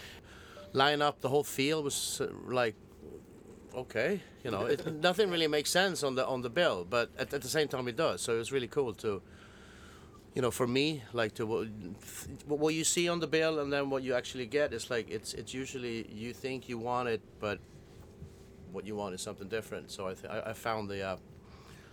line 0.73 1.01
up. 1.01 1.21
The 1.21 1.29
whole 1.29 1.45
field 1.45 1.85
was 1.85 2.21
uh, 2.21 2.29
like, 2.47 2.75
okay, 3.75 4.21
you 4.45 4.51
know, 4.51 4.67
it, 4.67 4.85
nothing 5.01 5.31
really 5.31 5.47
makes 5.49 5.71
sense 5.71 6.03
on 6.03 6.15
the 6.17 6.27
on 6.27 6.43
the 6.43 6.51
bill, 6.51 6.85
but 6.89 7.11
at, 7.19 7.33
at 7.33 7.41
the 7.43 7.49
same 7.49 7.69
time 7.69 7.89
it 7.89 7.97
does. 7.97 8.21
So 8.21 8.35
it 8.35 8.39
was 8.39 8.53
really 8.53 8.69
cool 8.69 8.93
to, 8.95 9.23
you 10.35 10.43
know, 10.43 10.51
for 10.51 10.67
me, 10.67 11.03
like 11.13 11.35
to 11.35 11.47
what, 11.47 11.69
what 12.47 12.75
you 12.75 12.85
see 12.85 13.09
on 13.09 13.21
the 13.21 13.27
bill 13.27 13.61
and 13.61 13.73
then 13.73 13.91
what 13.91 14.03
you 14.03 14.15
actually 14.15 14.47
get 14.47 14.73
is 14.73 14.91
like 14.91 15.11
it's 15.11 15.35
it's 15.35 15.53
usually 15.53 16.07
you 16.13 16.33
think 16.33 16.69
you 16.69 16.79
want 16.79 17.09
it, 17.09 17.21
but 17.41 17.59
what 18.73 18.87
you 18.87 18.95
want 18.95 19.15
is 19.15 19.21
something 19.21 19.49
different. 19.49 19.91
So 19.91 20.07
I 20.09 20.15
th- 20.15 20.33
I, 20.47 20.53
found 20.53 20.89
the. 20.89 21.03
Uh, 21.03 21.17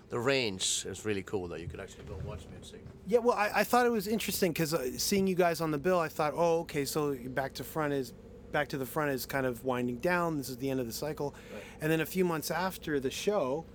the 0.10 0.20
range 0.20 0.86
is 0.88 1.06
really 1.06 1.24
cool 1.24 1.50
that 1.50 1.60
you 1.60 1.68
could 1.68 1.80
actually 1.80 2.06
go 2.06 2.16
watch 2.26 2.46
music. 2.50 2.82
Yeah, 3.08 3.20
well, 3.20 3.36
I, 3.36 3.52
I 3.56 3.64
thought 3.66 3.86
it 3.86 3.90
was 3.90 4.08
interesting 4.08 4.54
because 4.54 4.74
uh, 4.74 4.98
seeing 4.98 5.28
you 5.28 5.36
guys 5.36 5.60
on 5.60 5.72
the 5.72 5.78
bill, 5.78 6.00
I 6.00 6.08
thought, 6.08 6.34
oh, 6.36 6.60
okay, 6.60 6.86
so 6.86 7.16
back 7.32 7.54
to 7.56 7.64
front 7.64 7.94
is 7.94 8.14
back 8.54 8.70
to 8.70 8.78
the 8.78 8.86
front 8.86 9.12
is 9.12 9.26
kind 9.26 9.46
of 9.46 9.66
winding 9.66 9.98
down. 9.98 10.38
This 10.38 10.48
is 10.48 10.58
the 10.58 10.70
end 10.70 10.80
of 10.80 10.88
the 10.88 10.94
cycle, 10.94 11.36
and 11.82 11.92
then 11.92 12.00
a 12.00 12.06
few 12.06 12.24
months 12.24 12.52
after 12.52 13.00
the 13.00 13.12
show, 13.12 13.66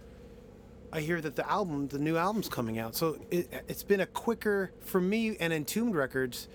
I 0.92 1.00
hear 1.00 1.20
that 1.22 1.36
the 1.36 1.50
album, 1.50 1.88
the 1.88 1.98
new 1.98 2.16
album's 2.18 2.48
coming 2.48 2.78
out. 2.78 2.94
So 2.94 3.18
it, 3.30 3.50
it's 3.66 3.82
been 3.82 4.00
a 4.00 4.06
quicker 4.06 4.72
for 4.80 5.00
me 5.00 5.36
and 5.40 5.52
Entombed 5.52 5.96
Records. 5.96 6.48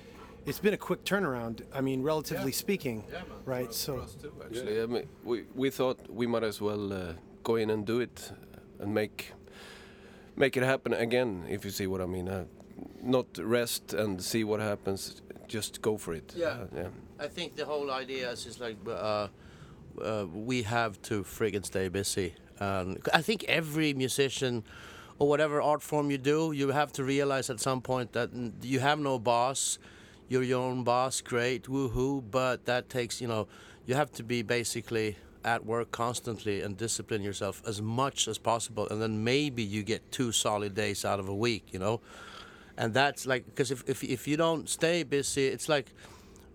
It's 0.46 0.60
been 0.60 0.76
a 0.76 0.78
quick 0.78 1.04
turnaround. 1.04 1.64
I 1.74 1.82
mean, 1.82 2.04
relatively 2.04 2.52
speaking, 2.52 3.04
right? 3.46 3.74
So 3.74 4.06
Actually, 4.46 4.82
I 4.82 4.86
mean, 4.86 5.10
we 5.24 5.44
we 5.56 5.70
thought 5.72 5.98
we 6.10 6.28
might 6.28 6.44
as 6.44 6.62
well 6.62 6.94
uh, 6.94 7.14
go 7.44 7.56
in 7.56 7.70
and 7.70 7.86
do 7.86 8.00
it 8.00 8.32
and 8.80 8.94
make 8.94 9.34
make 10.36 10.56
it 10.56 10.64
happen 10.64 10.94
again. 10.94 11.44
If 11.50 11.66
you 11.66 11.72
see 11.72 11.88
what 11.88 12.00
I 12.00 12.06
mean, 12.06 12.30
uh, 12.30 12.46
not 13.02 13.26
rest 13.40 13.94
and 13.94 14.22
see 14.22 14.44
what 14.44 14.60
happens. 14.62 15.22
Just 15.48 15.82
go 15.82 15.98
for 15.98 16.14
it. 16.14 16.34
Yeah. 16.36 16.48
Uh, 16.48 16.68
yeah. 16.76 16.88
I 17.20 17.28
think 17.28 17.56
the 17.56 17.66
whole 17.66 17.92
idea 17.92 18.32
is 18.32 18.44
just 18.44 18.62
like 18.62 18.78
uh, 18.88 19.28
uh, 20.02 20.26
we 20.34 20.62
have 20.62 21.02
to 21.04 21.24
friggin' 21.24 21.66
stay 21.66 21.90
busy. 21.90 22.36
I 22.60 23.22
think 23.22 23.44
every 23.46 23.94
musician 23.94 24.64
or 25.20 25.28
whatever 25.28 25.62
art 25.62 25.82
form 25.82 26.12
you 26.12 26.18
do, 26.18 26.52
you 26.52 26.70
have 26.70 26.92
to 26.94 27.04
realize 27.04 27.50
at 27.50 27.60
some 27.60 27.82
point 27.82 28.14
that 28.14 28.30
you 28.62 28.80
have 28.80 29.00
no 29.00 29.20
boss. 29.20 29.80
You're 30.30 30.44
your 30.44 30.62
own 30.62 30.84
boss, 30.84 31.22
great, 31.22 31.64
woohoo. 31.64 32.24
But 32.30 32.66
that 32.66 32.90
takes, 32.90 33.22
you 33.22 33.28
know, 33.28 33.48
you 33.86 33.96
have 33.96 34.12
to 34.14 34.24
be 34.24 34.42
basically 34.42 35.18
at 35.46 35.66
work 35.66 35.92
constantly 35.92 36.62
and 36.62 36.76
discipline 36.78 37.22
yourself 37.22 37.62
as 37.66 37.82
much 37.82 38.28
as 38.28 38.38
possible. 38.38 38.88
And 38.90 39.02
then 39.02 39.24
maybe 39.24 39.64
you 39.64 39.84
get 39.84 40.12
two 40.12 40.32
solid 40.32 40.76
days 40.76 41.06
out 41.06 41.20
of 41.20 41.30
a 41.30 41.36
week, 41.36 41.66
you 41.72 41.80
know 41.80 42.02
and 42.78 42.94
that's 42.94 43.26
like 43.26 43.46
because 43.46 43.72
if, 43.72 43.84
if 43.88 44.04
if 44.04 44.28
you 44.28 44.38
don't 44.38 44.70
stay 44.70 45.04
busy 45.04 45.48
it's 45.48 45.68
like 45.68 45.92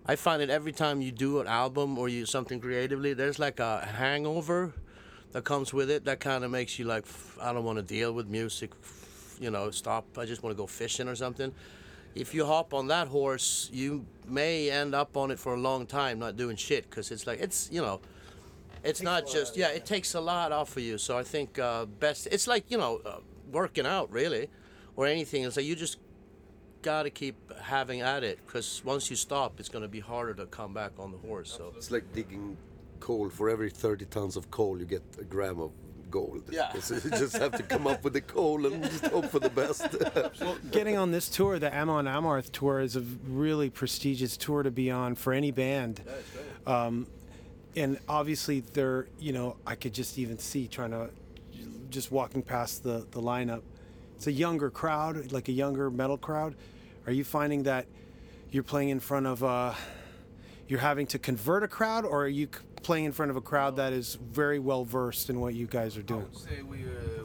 i 0.06 0.16
find 0.16 0.40
it 0.40 0.50
every 0.50 0.72
time 0.72 1.02
you 1.02 1.10
do 1.10 1.40
an 1.40 1.46
album 1.46 1.98
or 1.98 2.08
you 2.08 2.24
something 2.24 2.60
creatively 2.60 3.12
there's 3.12 3.38
like 3.38 3.58
a 3.60 3.84
hangover 3.96 4.72
that 5.32 5.44
comes 5.44 5.72
with 5.72 5.90
it 5.90 6.04
that 6.04 6.20
kind 6.20 6.44
of 6.44 6.50
makes 6.50 6.78
you 6.78 6.84
like 6.84 7.04
i 7.40 7.52
don't 7.52 7.64
want 7.64 7.78
to 7.78 7.82
deal 7.82 8.12
with 8.12 8.28
music 8.28 8.70
you 9.40 9.50
know 9.50 9.70
stop 9.70 10.04
i 10.18 10.24
just 10.24 10.42
want 10.42 10.54
to 10.54 10.58
go 10.60 10.66
fishing 10.66 11.08
or 11.08 11.16
something. 11.16 11.52
If 12.14 12.34
you 12.34 12.44
hop 12.44 12.74
on 12.74 12.88
that 12.88 13.08
horse 13.08 13.70
you 13.72 14.04
may 14.26 14.70
end 14.70 14.94
up 14.94 15.16
on 15.16 15.30
it 15.30 15.38
for 15.38 15.54
a 15.54 15.60
long 15.60 15.86
time 15.86 16.18
not 16.18 16.36
doing 16.36 16.56
shit 16.56 16.88
because 16.88 17.10
it's 17.10 17.26
like 17.26 17.40
it's 17.40 17.70
you 17.72 17.80
know 17.80 18.00
it's 18.84 19.00
not 19.00 19.26
just 19.26 19.56
yeah. 19.56 19.68
it 19.68 19.86
takes 19.86 20.14
a 20.14 20.20
lot 20.20 20.52
off 20.52 20.76
of 20.76 20.82
you. 20.82 20.98
So 20.98 21.16
i 21.16 21.22
think 21.22 21.58
uh, 21.58 21.86
best 21.86 22.28
it's 22.30 22.46
like 22.46 22.64
you 22.68 22.76
know 22.76 23.00
uh, 23.06 23.20
working 23.50 23.86
out 23.86 24.12
really 24.12 24.48
or 24.94 25.06
anything. 25.06 25.44
It's 25.44 25.56
like 25.56 25.64
you 25.64 25.74
just 25.74 25.98
got 26.82 27.04
to 27.04 27.10
keep 27.10 27.36
having 27.58 28.02
at 28.02 28.24
it 28.24 28.40
because 28.44 28.82
once 28.84 29.08
you 29.08 29.16
stop 29.16 29.58
it's 29.58 29.68
going 29.70 29.82
to 29.82 29.88
be 29.88 30.00
harder 30.00 30.34
to 30.34 30.46
come 30.46 30.74
back 30.74 30.92
on 30.98 31.12
the 31.12 31.18
horse 31.18 31.50
so. 31.56 31.72
It's 31.76 31.90
like 31.90 32.12
digging 32.12 32.58
coal. 33.02 33.28
For 33.28 33.50
every 33.50 33.68
30 33.68 34.04
tons 34.06 34.36
of 34.36 34.50
coal, 34.50 34.78
you 34.78 34.84
get 34.84 35.02
a 35.18 35.24
gram 35.24 35.58
of 35.60 35.72
gold. 36.10 36.44
Yeah. 36.50 36.72
So 36.80 36.94
you 36.94 37.10
just 37.10 37.36
have 37.36 37.52
to 37.52 37.62
come 37.64 37.86
up 37.86 38.04
with 38.04 38.12
the 38.12 38.20
coal 38.20 38.64
and 38.66 38.82
just 38.84 39.06
hope 39.06 39.26
for 39.26 39.40
the 39.40 39.50
best. 39.50 39.88
well, 40.40 40.56
getting 40.70 40.96
on 40.96 41.10
this 41.10 41.28
tour, 41.28 41.58
the 41.58 41.74
Amon 41.76 42.04
Amarth 42.04 42.52
tour, 42.52 42.80
is 42.80 42.94
a 42.96 43.00
really 43.26 43.70
prestigious 43.70 44.36
tour 44.36 44.62
to 44.62 44.70
be 44.70 44.90
on 44.90 45.16
for 45.16 45.32
any 45.32 45.50
band. 45.50 46.00
Um, 46.66 47.06
and 47.74 47.98
obviously, 48.08 48.60
they're 48.60 49.06
you 49.18 49.32
know 49.32 49.56
I 49.66 49.74
could 49.74 49.94
just 49.94 50.18
even 50.18 50.38
see 50.38 50.68
trying 50.68 50.90
to 50.90 51.10
just 51.90 52.12
walking 52.12 52.42
past 52.42 52.84
the 52.84 53.06
the 53.10 53.20
lineup. 53.20 53.62
It's 54.16 54.26
a 54.26 54.32
younger 54.32 54.70
crowd, 54.70 55.32
like 55.32 55.48
a 55.48 55.52
younger 55.52 55.90
metal 55.90 56.18
crowd. 56.18 56.54
Are 57.06 57.12
you 57.12 57.24
finding 57.24 57.64
that 57.64 57.86
you're 58.50 58.62
playing 58.62 58.90
in 58.90 59.00
front 59.00 59.26
of 59.26 59.42
uh, 59.42 59.74
you're 60.68 60.80
having 60.80 61.06
to 61.08 61.18
convert 61.18 61.62
a 61.62 61.68
crowd, 61.68 62.04
or 62.04 62.24
are 62.24 62.34
you 62.40 62.48
playing 62.82 63.04
in 63.06 63.12
front 63.12 63.30
of 63.30 63.36
a 63.36 63.40
crowd 63.40 63.76
that 63.76 63.92
is 63.92 64.18
very 64.32 64.58
well 64.58 64.84
versed 64.84 65.30
in 65.30 65.40
what 65.40 65.54
you 65.54 65.66
guys 65.66 65.96
are 65.96 66.02
doing? 66.02 66.26
Say 66.32 66.62
we 66.62 66.78
uh, 66.84 67.24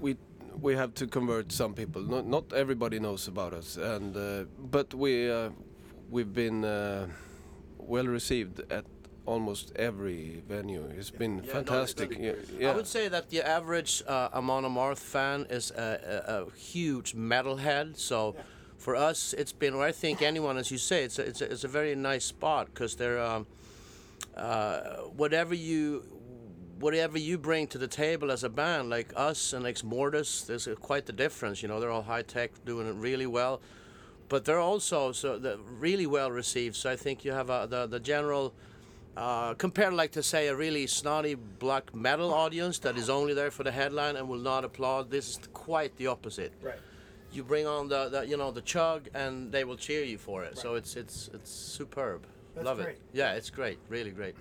we 0.00 0.16
we 0.60 0.74
have 0.76 0.94
to 0.94 1.06
convert 1.06 1.52
some 1.52 1.74
people. 1.74 2.02
Not 2.02 2.26
not 2.26 2.52
everybody 2.52 2.98
knows 2.98 3.28
about 3.28 3.52
us, 3.52 3.76
and 3.76 4.16
uh, 4.16 4.44
but 4.58 4.94
we 4.94 5.30
uh, 5.30 5.50
we've 6.10 6.32
been 6.32 6.64
uh, 6.64 7.08
well 7.78 8.06
received 8.06 8.60
at 8.70 8.84
almost 9.26 9.72
every 9.76 10.42
venue. 10.48 10.82
It's 10.98 11.10
been 11.10 11.42
fantastic. 11.42 12.16
yeah, 12.18 12.32
yeah. 12.58 12.70
i 12.70 12.74
would 12.74 12.86
say 12.86 13.06
that 13.08 13.28
the 13.30 13.42
average 13.46 14.02
uh, 14.08 14.28
amon 14.32 14.64
amarth 14.64 14.98
fan 14.98 15.46
is 15.50 15.70
a, 15.72 16.24
a, 16.26 16.42
a 16.42 16.50
huge 16.56 17.14
metalhead 17.14 17.96
so 17.96 18.34
for 18.78 18.96
us 18.96 19.34
it's 19.34 19.52
been 19.52 19.74
or 19.74 19.84
i 19.84 19.92
think 19.92 20.22
anyone 20.22 20.56
as 20.56 20.70
you 20.70 20.78
say 20.78 21.04
it's 21.04 21.18
a, 21.18 21.22
it's 21.22 21.40
a, 21.42 21.52
it's 21.52 21.64
a 21.64 21.68
very 21.68 21.94
nice 21.94 22.24
spot 22.24 22.66
because 22.72 22.96
they're 22.96 23.20
um, 23.20 23.46
uh, 24.36 24.80
whatever 25.16 25.54
you 25.54 26.04
whatever 26.78 27.18
you 27.18 27.36
bring 27.36 27.66
to 27.66 27.76
the 27.76 27.86
table 27.88 28.30
as 28.30 28.42
a 28.42 28.48
band, 28.48 28.88
like 28.88 29.12
us 29.14 29.52
and 29.52 29.66
Exmortus, 29.66 30.46
there's 30.46 30.66
a, 30.66 30.74
quite 30.74 31.04
the 31.04 31.12
difference. 31.12 31.62
You 31.62 31.68
know, 31.68 31.78
they're 31.78 31.90
all 31.90 32.00
high 32.02 32.22
tech, 32.22 32.52
doing 32.64 32.86
it 32.88 32.94
really 32.94 33.26
well, 33.26 33.60
but 34.30 34.46
they're 34.46 34.58
also 34.60 35.12
so 35.12 35.38
they're 35.38 35.58
really 35.58 36.06
well 36.06 36.30
received. 36.30 36.76
So 36.76 36.90
I 36.90 36.96
think 36.96 37.24
you 37.24 37.32
have 37.32 37.50
a, 37.50 37.66
the 37.68 37.86
the 37.86 38.00
general. 38.00 38.54
Uh, 39.16 39.54
compared 39.54 39.92
like 39.92 40.12
to 40.12 40.22
say 40.22 40.46
a 40.46 40.54
really 40.54 40.86
snotty 40.86 41.34
black 41.34 41.92
metal 41.92 42.32
audience 42.32 42.78
that 42.78 42.96
is 42.96 43.10
only 43.10 43.34
there 43.34 43.50
for 43.50 43.64
the 43.64 43.72
headline 43.72 44.14
and 44.14 44.28
will 44.28 44.38
not 44.38 44.64
applaud 44.64 45.10
this 45.10 45.30
is 45.30 45.40
quite 45.52 45.94
the 45.96 46.06
opposite 46.06 46.52
Right. 46.62 46.76
you 47.32 47.42
bring 47.42 47.66
on 47.66 47.88
the, 47.88 48.08
the 48.08 48.26
you 48.26 48.36
know 48.36 48.52
the 48.52 48.60
chug 48.62 49.08
and 49.12 49.50
they 49.50 49.64
will 49.64 49.76
cheer 49.76 50.04
you 50.04 50.16
for 50.16 50.44
it 50.44 50.56
so 50.56 50.76
it's 50.76 50.94
it's 50.94 51.28
it's 51.34 51.50
superb 51.50 52.24
That's 52.54 52.64
love 52.64 52.78
great. 52.78 52.96
it 52.96 53.00
yeah 53.12 53.32
it's 53.34 53.50
great 53.50 53.78
really 53.88 54.10
great 54.10 54.34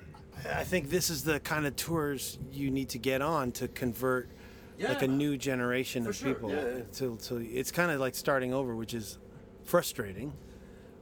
I 0.55 0.63
think 0.63 0.89
this 0.89 1.09
is 1.09 1.23
the 1.23 1.39
kind 1.39 1.65
of 1.65 1.75
tours 1.75 2.37
you 2.51 2.71
need 2.71 2.89
to 2.89 2.97
get 2.97 3.21
on 3.21 3.51
to 3.53 3.67
convert 3.67 4.29
like 4.87 5.01
a 5.01 5.07
new 5.07 5.37
generation 5.37 6.07
of 6.07 6.15
sure, 6.15 6.33
people. 6.33 6.51
yeah. 6.51 6.81
To, 6.93 7.17
to 7.17 7.37
it's 7.37 7.71
kind 7.71 7.91
of 7.91 7.99
like 7.99 8.15
starting 8.15 8.53
over, 8.53 8.75
which 8.75 8.93
is 8.93 9.17
frustrating, 9.63 10.31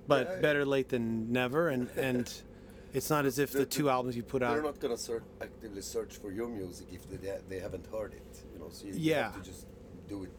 but 0.07 0.41
better 0.41 0.65
late 0.65 0.89
than 0.89 1.31
never. 1.31 1.69
And 1.69 1.89
and 1.95 2.33
it's 2.93 3.09
not 3.09 3.25
as 3.25 3.37
if 3.39 3.51
the 3.51 3.65
two 3.65 3.89
albums 3.89 4.15
you 4.15 4.23
put 4.23 4.41
out 4.41 4.53
They're 4.55 4.63
not 4.63 4.79
gonna 4.79 4.97
search, 4.97 5.23
actively 5.41 5.81
search 5.81 6.17
for 6.17 6.31
your 6.31 6.47
music 6.47 6.87
if 6.91 7.07
they, 7.09 7.37
they 7.47 7.59
haven't 7.59 7.85
heard 7.91 8.13
it. 8.13 8.43
You 8.53 8.59
know, 8.59 8.69
so 8.71 8.87
you 8.87 8.93
Yeah. 8.95 9.31
have 9.31 9.43
to 9.43 9.49
just 9.51 9.67
do 10.07 10.23
it 10.23 10.31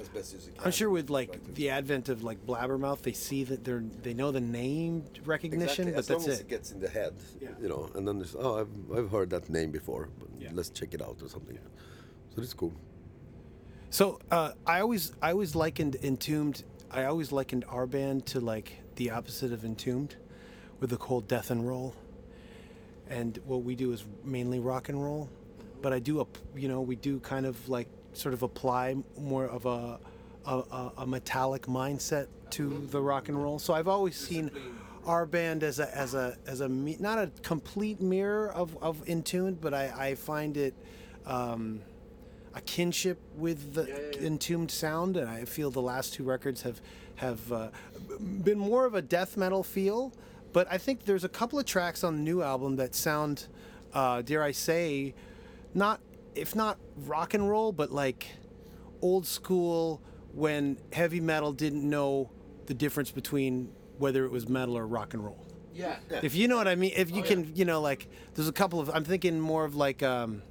as 0.00 0.08
best 0.08 0.34
as 0.34 0.46
you 0.46 0.52
can. 0.52 0.64
I'm 0.64 0.70
sure 0.72 0.90
with 0.90 1.10
like 1.10 1.54
the 1.54 1.70
advent 1.70 2.08
of 2.08 2.22
like 2.22 2.44
Blabbermouth, 2.46 3.02
they 3.02 3.12
see 3.12 3.44
that 3.44 3.64
they're 3.64 3.84
they 4.02 4.14
know 4.14 4.30
the 4.32 4.40
name 4.40 5.04
recognition, 5.24 5.88
exactly. 5.88 5.92
but 5.92 5.98
as 5.98 6.06
that's 6.08 6.24
long 6.24 6.32
as 6.32 6.40
it. 6.40 6.42
it 6.42 6.48
gets 6.48 6.72
in 6.72 6.80
the 6.80 6.88
head, 6.88 7.14
Yeah. 7.40 7.48
you 7.60 7.68
know, 7.68 7.90
and 7.94 8.06
then 8.06 8.18
there's 8.18 8.34
oh 8.38 8.60
I've, 8.60 8.98
I've 8.98 9.10
heard 9.10 9.30
that 9.30 9.48
name 9.50 9.70
before, 9.70 10.08
but 10.18 10.28
Yeah. 10.38 10.50
let's 10.52 10.70
check 10.70 10.94
it 10.94 11.02
out 11.02 11.18
or 11.22 11.28
something. 11.28 11.58
So 12.34 12.42
it's 12.42 12.54
cool. 12.54 12.72
So 13.90 14.20
uh, 14.30 14.52
I 14.66 14.80
always 14.80 15.12
I 15.20 15.32
always 15.32 15.54
likened 15.54 15.96
Entombed. 16.02 16.62
I 16.90 17.04
always 17.04 17.30
likened 17.32 17.64
our 17.68 17.86
band 17.86 18.26
to 18.26 18.40
like 18.40 18.72
the 18.96 19.10
opposite 19.10 19.52
of 19.52 19.64
Entombed, 19.64 20.16
with 20.80 20.90
the 20.90 20.96
cold 20.96 21.28
death 21.28 21.50
and 21.50 21.66
roll. 21.66 21.94
And 23.08 23.38
what 23.44 23.64
we 23.64 23.74
do 23.74 23.92
is 23.92 24.04
mainly 24.24 24.60
rock 24.60 24.88
and 24.88 25.02
roll, 25.02 25.28
but 25.82 25.92
I 25.92 25.98
do 25.98 26.20
a 26.20 26.26
you 26.56 26.68
know 26.68 26.80
we 26.80 26.94
do 26.96 27.18
kind 27.20 27.46
of 27.46 27.68
like 27.68 27.88
sort 28.12 28.34
of 28.34 28.42
apply 28.42 28.96
more 29.18 29.46
of 29.46 29.66
a 29.66 29.98
a, 30.46 30.90
a, 30.98 31.06
metallic 31.06 31.66
mindset 31.66 32.26
to 32.48 32.86
the 32.90 33.00
rock 33.00 33.28
and 33.28 33.40
roll. 33.40 33.58
So 33.58 33.74
I've 33.74 33.86
always 33.86 34.16
seen 34.16 34.50
our 35.06 35.26
band 35.26 35.62
as 35.62 35.78
a 35.78 35.96
as 35.96 36.14
a 36.14 36.36
as 36.46 36.60
a 36.60 36.68
not 36.68 37.18
a 37.18 37.30
complete 37.42 38.00
mirror 38.00 38.52
of 38.52 38.76
of 38.82 39.06
Entombed, 39.08 39.60
but 39.60 39.74
I 39.74 39.92
I 39.96 40.14
find 40.14 40.56
it. 40.56 40.74
Um, 41.26 41.82
a 42.54 42.60
kinship 42.62 43.18
with 43.36 43.74
the 43.74 44.24
entombed 44.24 44.70
sound, 44.70 45.16
and 45.16 45.28
I 45.28 45.44
feel 45.44 45.70
the 45.70 45.80
last 45.82 46.14
two 46.14 46.24
records 46.24 46.62
have 46.62 46.80
have 47.16 47.52
uh, 47.52 47.68
been 48.18 48.58
more 48.58 48.86
of 48.86 48.94
a 48.94 49.02
death 49.02 49.36
metal 49.36 49.62
feel. 49.62 50.12
But 50.52 50.66
I 50.70 50.78
think 50.78 51.04
there's 51.04 51.22
a 51.22 51.28
couple 51.28 51.58
of 51.58 51.64
tracks 51.64 52.02
on 52.02 52.16
the 52.16 52.22
new 52.22 52.42
album 52.42 52.76
that 52.76 52.94
sound, 52.94 53.46
uh, 53.94 54.22
dare 54.22 54.42
I 54.42 54.50
say, 54.50 55.14
not 55.74 56.00
if 56.34 56.54
not 56.54 56.78
rock 56.96 57.34
and 57.34 57.48
roll, 57.48 57.72
but 57.72 57.90
like 57.90 58.26
old 59.02 59.26
school 59.26 60.00
when 60.32 60.78
heavy 60.92 61.20
metal 61.20 61.52
didn't 61.52 61.88
know 61.88 62.30
the 62.66 62.74
difference 62.74 63.10
between 63.10 63.72
whether 63.98 64.24
it 64.24 64.30
was 64.30 64.48
metal 64.48 64.76
or 64.78 64.86
rock 64.86 65.14
and 65.14 65.24
roll. 65.24 65.44
Yeah. 65.74 65.96
If 66.22 66.34
you 66.34 66.48
know 66.48 66.56
what 66.56 66.68
I 66.68 66.74
mean, 66.74 66.92
if 66.96 67.10
you 67.10 67.22
Oh, 67.22 67.26
can, 67.26 67.52
you 67.56 67.64
know, 67.64 67.80
like 67.80 68.08
there's 68.34 68.48
a 68.48 68.52
couple 68.52 68.80
of 68.80 68.90
I'm 68.90 69.04
thinking 69.04 69.40
more 69.40 69.64
of 69.64 69.74
like 69.74 70.02
um 70.02 70.42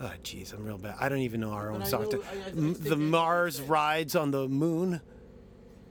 Oh 0.00 0.10
jeez, 0.24 0.52
I'm 0.52 0.64
real 0.64 0.78
bad. 0.78 0.96
I 0.98 1.08
don't 1.08 1.18
even 1.18 1.40
know 1.40 1.50
our 1.50 1.70
own 1.70 1.80
But 1.80 1.86
I 1.86 1.90
song. 1.90 2.02
know- 2.04 2.10
to- 2.10 2.22
I- 2.24 2.46
I 2.46 2.48
M- 2.50 2.74
the 2.74 2.96
Mars 2.96 3.60
rides 3.60 4.16
on 4.16 4.30
the 4.32 4.48
moon. 4.48 5.00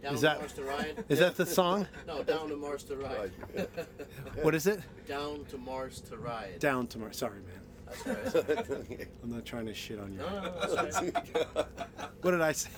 Down 0.03 0.13
Is 0.15 0.19
to 0.21 0.25
that- 0.25 0.39
Mars 0.39 0.53
to 0.53 0.63
ride. 0.63 1.03
Is 1.09 1.19
that 1.19 1.35
the 1.37 1.45
song? 1.45 1.87
No, 2.07 2.23
down 2.23 2.49
to 2.49 2.55
Mars 2.57 2.83
to 2.85 2.95
ride. 2.97 3.31
What 4.41 4.55
is 4.55 4.65
it? 4.67 4.81
down 5.07 5.45
to 5.45 5.57
Mars 5.57 6.01
to 6.09 6.17
ride. 6.17 6.59
Down 6.59 6.87
to 6.87 6.97
Mars. 6.99 7.17
Sorry, 7.17 7.39
man. 7.39 7.61
That's 8.05 8.33
what 8.33 8.49
I 8.57 8.63
said. 8.63 9.07
I'm 9.23 9.29
not 9.31 9.45
trying 9.45 9.65
to 9.67 9.73
shit 9.73 9.99
on 9.99 10.13
you. 10.13 10.19
No, 10.19 10.29
no, 10.29 10.41
no, 10.41 10.75
that's 10.75 11.01
right. 11.01 11.65
What 12.21 12.31
did 12.31 12.41
I 12.41 12.51
say? 12.51 12.69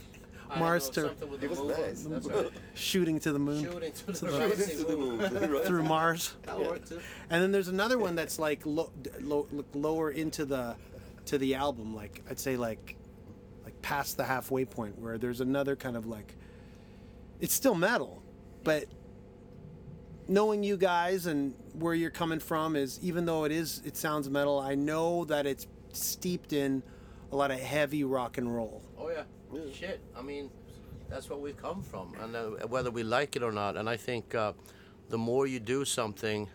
I 0.50 0.60
Mars 0.60 0.88
know 0.88 0.94
to 0.94 1.08
something 1.10 1.30
with 1.32 1.40
the 1.40 1.46
It 1.48 1.50
was 1.50 1.60
moon. 1.60 1.68
nice. 1.70 2.04
That's 2.04 2.28
right. 2.28 2.50
shooting 2.76 3.20
to 3.22 3.32
the 3.34 3.40
moon 3.40 3.64
Shooting 3.64 3.92
to 3.92 4.06
the, 4.06 4.14
To 4.14 4.26
the- 4.26 4.40
rising 4.40 5.00
moon. 5.00 5.62
through 5.66 5.84
Mars. 5.84 6.36
That'll 6.44 6.76
too. 6.78 7.00
And 7.30 7.42
then 7.42 7.52
there's 7.52 7.70
another 7.70 7.98
one 7.98 8.14
that's 8.16 8.38
like 8.38 8.62
lo- 8.66 8.92
lo- 9.22 9.48
look 9.52 9.66
lower 9.74 10.12
into 10.12 10.46
the 10.46 10.76
to 11.26 11.38
the 11.38 11.56
album, 11.56 11.96
like 11.96 12.22
I'd 12.30 12.40
say 12.40 12.56
like 12.58 12.96
like 13.64 13.82
past 13.82 14.18
the 14.18 14.26
halfway 14.26 14.66
point, 14.66 15.00
where 15.00 15.18
there's 15.18 15.42
another 15.42 15.76
kind 15.76 15.98
of 15.98 16.06
like 16.06 16.36
it's 17.40 17.54
still 17.54 17.76
metal, 17.76 18.22
but 18.64 18.86
knowing 20.28 20.64
you 20.64 20.78
guys 20.78 21.26
and 21.26 21.54
where 21.74 21.94
you're 21.94 22.10
coming 22.10 22.40
from 22.40 22.76
is 22.76 23.00
even 23.02 23.26
though 23.26 23.44
it 23.46 23.52
is 23.52 23.82
it 23.86 23.98
sounds 23.98 24.30
metal, 24.30 24.60
I 24.60 24.76
know 24.76 25.26
that 25.26 25.46
it's 25.46 25.68
steeped 25.92 26.54
in 26.54 26.84
a 27.32 27.36
lot 27.36 27.52
of 27.52 27.60
heavy 27.60 28.04
rock 28.04 28.38
and 28.38 28.54
roll. 28.56 28.82
Oh 28.98 29.10
yeah. 29.10 29.24
Shit. 29.72 30.02
I 30.18 30.22
mean, 30.22 30.50
that's 31.10 31.30
what 31.30 31.42
we've 31.42 31.58
come 31.58 31.84
from, 31.84 32.14
and 32.22 32.36
uh, 32.36 32.68
whether 32.68 32.90
we 32.90 33.04
like 33.04 33.36
it 33.36 33.44
or 33.44 33.52
not. 33.52 33.78
And 33.78 33.88
I 33.88 33.98
think 33.98 34.34
uh, 34.34 34.54
the 35.10 35.18
more 35.18 35.46
you 35.46 35.60
do 35.60 35.86
something, 35.86 36.50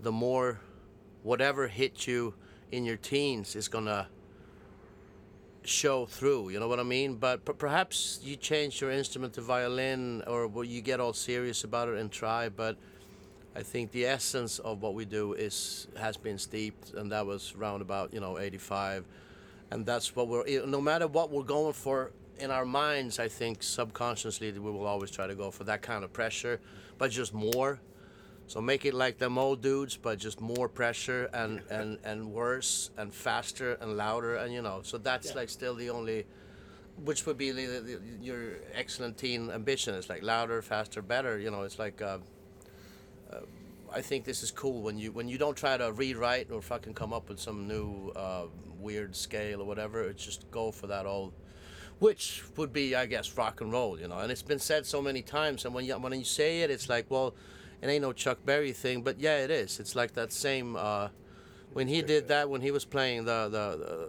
the 0.00 0.12
more 0.12 0.60
whatever 1.22 1.68
hit 1.68 2.06
you 2.06 2.34
in 2.70 2.84
your 2.86 2.96
teens 2.96 3.54
is 3.54 3.68
gonna 3.68 4.08
show 5.64 6.06
through. 6.06 6.48
You 6.48 6.58
know 6.58 6.68
what 6.68 6.80
I 6.80 6.84
mean? 6.84 7.16
But 7.16 7.44
p- 7.44 7.52
perhaps 7.52 8.18
you 8.22 8.36
change 8.36 8.80
your 8.80 8.90
instrument 8.90 9.34
to 9.34 9.42
violin, 9.42 10.22
or 10.26 10.46
well, 10.46 10.64
you 10.64 10.80
get 10.80 11.00
all 11.00 11.12
serious 11.12 11.64
about 11.64 11.88
it 11.88 11.98
and 11.98 12.10
try. 12.10 12.48
But 12.48 12.76
I 13.54 13.62
think 13.62 13.90
the 13.92 14.06
essence 14.06 14.58
of 14.58 14.80
what 14.80 14.94
we 14.94 15.04
do 15.04 15.34
is 15.34 15.86
has 15.96 16.16
been 16.16 16.38
steeped, 16.38 16.94
and 16.94 17.12
that 17.12 17.26
was 17.26 17.54
round 17.54 17.82
about 17.82 18.14
you 18.14 18.20
know 18.20 18.38
'85, 18.38 19.04
and 19.70 19.84
that's 19.84 20.16
what 20.16 20.28
we're. 20.28 20.66
No 20.66 20.80
matter 20.80 21.06
what 21.06 21.30
we're 21.30 21.42
going 21.42 21.74
for 21.74 22.12
in 22.38 22.50
our 22.50 22.64
minds, 22.64 23.18
I 23.18 23.28
think 23.28 23.62
subconsciously 23.62 24.52
we 24.52 24.70
will 24.70 24.86
always 24.86 25.10
try 25.10 25.26
to 25.26 25.34
go 25.34 25.50
for 25.50 25.64
that 25.64 25.82
kind 25.82 26.02
of 26.02 26.12
pressure, 26.12 26.60
but 26.96 27.10
just 27.10 27.34
more. 27.34 27.78
So 28.46 28.60
make 28.60 28.84
it 28.84 28.94
like 28.94 29.18
them 29.18 29.38
old 29.38 29.62
dudes, 29.62 29.96
but 29.96 30.18
just 30.18 30.40
more 30.40 30.68
pressure 30.68 31.28
and 31.34 31.60
and 31.70 31.98
and 32.04 32.32
worse 32.32 32.90
and 32.96 33.12
faster 33.12 33.74
and 33.74 33.98
louder, 33.98 34.36
and 34.36 34.52
you 34.52 34.62
know. 34.62 34.80
So 34.82 34.96
that's 34.96 35.34
like 35.34 35.50
still 35.50 35.74
the 35.74 35.90
only. 35.90 36.24
Which 37.04 37.24
would 37.24 37.38
be 37.38 37.52
the, 37.52 37.80
the, 37.80 38.00
your 38.20 38.58
excellent 38.74 39.16
teen 39.16 39.50
ambition. 39.50 39.94
It's 39.94 40.10
like 40.10 40.22
louder, 40.22 40.60
faster, 40.60 41.02
better. 41.02 41.38
You 41.38 41.50
know, 41.50 41.62
it's 41.62 41.78
like. 41.78 42.00
Uh, 42.00 42.18
I 43.94 44.00
think 44.00 44.24
this 44.24 44.42
is 44.42 44.50
cool 44.50 44.82
when 44.82 44.98
you 44.98 45.12
when 45.12 45.28
you 45.28 45.38
don't 45.38 45.56
try 45.56 45.76
to 45.76 45.92
rewrite 45.92 46.50
or 46.50 46.62
fucking 46.62 46.94
come 46.94 47.12
up 47.12 47.28
with 47.28 47.38
some 47.38 47.68
new 47.68 48.10
uh, 48.16 48.44
weird 48.78 49.14
scale 49.14 49.60
or 49.60 49.64
whatever. 49.64 50.02
It's 50.04 50.24
just 50.24 50.50
go 50.50 50.70
for 50.70 50.86
that 50.86 51.04
old, 51.04 51.32
which 51.98 52.42
would 52.56 52.72
be 52.72 52.94
I 52.94 53.06
guess 53.06 53.36
rock 53.36 53.60
and 53.60 53.70
roll, 53.70 54.00
you 54.00 54.08
know. 54.08 54.18
And 54.18 54.32
it's 54.32 54.42
been 54.42 54.58
said 54.58 54.86
so 54.86 55.02
many 55.02 55.20
times, 55.20 55.64
and 55.64 55.74
when 55.74 55.84
you 55.84 55.94
when 55.98 56.12
you 56.18 56.24
say 56.24 56.62
it, 56.62 56.70
it's 56.70 56.88
like 56.88 57.06
well, 57.10 57.34
it 57.82 57.88
ain't 57.88 58.02
no 58.02 58.12
Chuck 58.12 58.38
Berry 58.44 58.72
thing, 58.72 59.02
but 59.02 59.20
yeah, 59.20 59.38
it 59.38 59.50
is. 59.50 59.78
It's 59.78 59.94
like 59.94 60.14
that 60.14 60.32
same 60.32 60.74
uh, 60.76 61.08
when 61.74 61.86
he 61.86 62.00
did 62.00 62.28
that 62.28 62.48
when 62.48 62.62
he 62.62 62.70
was 62.70 62.84
playing 62.86 63.26
the 63.26 63.48
the, 63.50 63.76
the 63.84 64.08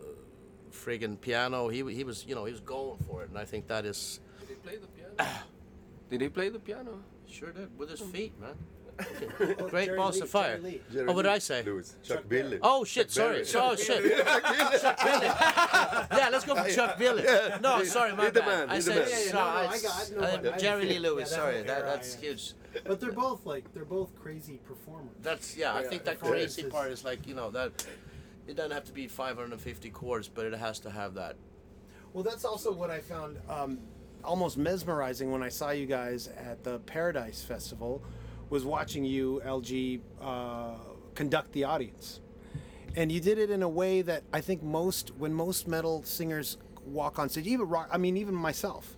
friggin' 0.72 1.20
piano. 1.20 1.68
He 1.68 1.84
he 1.94 2.06
was 2.06 2.26
you 2.26 2.36
know 2.36 2.46
he 2.46 2.54
was 2.54 2.62
going 2.62 3.00
for 3.06 3.24
it, 3.24 3.30
and 3.30 3.38
I 3.38 3.44
think 3.44 3.68
that 3.68 3.86
is 3.86 4.22
Did 4.40 4.50
he 4.50 4.56
play 4.56 4.78
the 4.78 4.88
piano? 4.88 5.34
Did 6.10 6.22
he 6.22 6.30
play 6.30 6.50
the 6.50 6.60
piano? 6.60 7.00
sure 7.28 7.52
did 7.52 7.76
with 7.80 7.90
his 7.90 8.00
feet, 8.00 8.40
man. 8.40 8.56
Great 9.70 9.86
Jerry 9.88 9.98
balls 9.98 10.16
Lee, 10.16 10.22
of 10.22 10.30
fire. 10.30 10.60
Jerry 10.60 11.08
Oh, 11.08 11.14
what 11.14 11.24
did 11.24 11.32
I 11.32 11.40
say? 11.40 11.64
Lewis. 11.64 11.96
Chuck, 12.04 12.28
Billy. 12.30 12.60
Oh 12.62 12.84
shit! 12.84 13.10
Sorry. 13.12 13.34
Berry. 13.34 13.46
So 13.46 13.76
shit. 13.76 14.04
Chuck 14.82 15.00
Billy. 15.04 15.26
yeah, 16.20 16.30
let's 16.32 16.46
go 16.46 16.56
for 16.56 16.70
Chuck 16.70 16.98
Billy. 16.98 17.24
No, 17.62 17.84
sorry, 17.84 18.16
my 18.16 18.26
He's 18.26 18.34
the 18.34 18.40
bad. 18.42 18.48
man, 18.48 18.70
I 18.70 18.76
he's 18.76 18.86
the 18.86 19.06
said 19.06 19.06
man. 19.06 19.10
Yeah, 19.10 19.26
yeah, 19.26 19.32
no, 19.34 19.40
no, 19.40 19.44
sorry, 19.44 19.68
I 19.68 19.80
got- 19.82 20.44
no, 20.44 20.50
uh, 20.50 20.54
I- 20.54 20.58
Jerry 20.58 20.86
Lee 20.86 20.94
yeah, 20.94 21.00
Lewis. 21.00 21.30
that 21.30 21.36
sorry, 21.36 21.56
whole 21.56 21.64
that, 21.66 21.78
era, 21.80 21.86
that's 21.90 22.16
yeah. 22.22 22.30
huge. 22.30 22.54
But 22.86 23.00
they're 23.00 23.12
both 23.12 23.46
like 23.46 23.74
they're 23.74 23.86
both 23.86 24.16
crazy 24.16 24.60
performers. 24.68 25.16
That's 25.22 25.58
yeah. 25.58 25.74
I 25.74 25.84
think 25.84 26.04
that 26.06 26.18
Yeah. 26.22 26.30
crazy 26.30 26.62
It's- 26.62 26.72
part 26.74 26.92
is 26.92 27.04
like 27.04 27.26
you 27.28 27.34
know 27.36 27.50
that 27.52 27.86
it 28.48 28.56
doesn't 28.56 28.72
have 28.72 28.84
to 28.86 28.92
be 28.94 29.08
550 29.08 29.90
chords, 29.90 30.28
but 30.28 30.46
it 30.46 30.54
has 30.54 30.80
to 30.82 30.90
have 30.92 31.16
that. 31.16 31.36
Well, 32.14 32.24
that's 32.24 32.46
also 32.46 32.72
what 32.72 32.92
I 32.92 33.00
found 33.00 33.40
um, 33.50 33.80
almost 34.24 34.58
mesmerizing 34.58 35.32
when 35.32 35.42
I 35.42 35.50
saw 35.50 35.72
you 35.72 35.86
guys 35.86 36.28
at 36.28 36.64
the 36.64 36.80
Paradise 36.80 37.42
Festival, 37.44 38.04
was 38.54 38.64
watching 38.64 39.04
you, 39.04 39.42
LG, 39.44 40.00
uh, 40.22 40.76
conduct 41.16 41.52
the 41.54 41.64
audience, 41.64 42.22
and 42.96 43.12
you 43.12 43.20
did 43.20 43.40
it 43.40 43.50
in 43.50 43.64
a 43.64 43.68
way 43.68 44.04
that 44.04 44.22
I 44.32 44.42
think 44.42 44.62
most 44.62 45.12
when 45.18 45.34
most 45.34 45.68
metal 45.68 46.04
singers 46.04 46.58
walk 46.86 47.18
on 47.18 47.30
stage, 47.30 47.48
even 47.48 47.68
rock. 47.68 47.90
I 47.92 47.98
mean, 47.98 48.16
even 48.16 48.36
myself, 48.36 48.96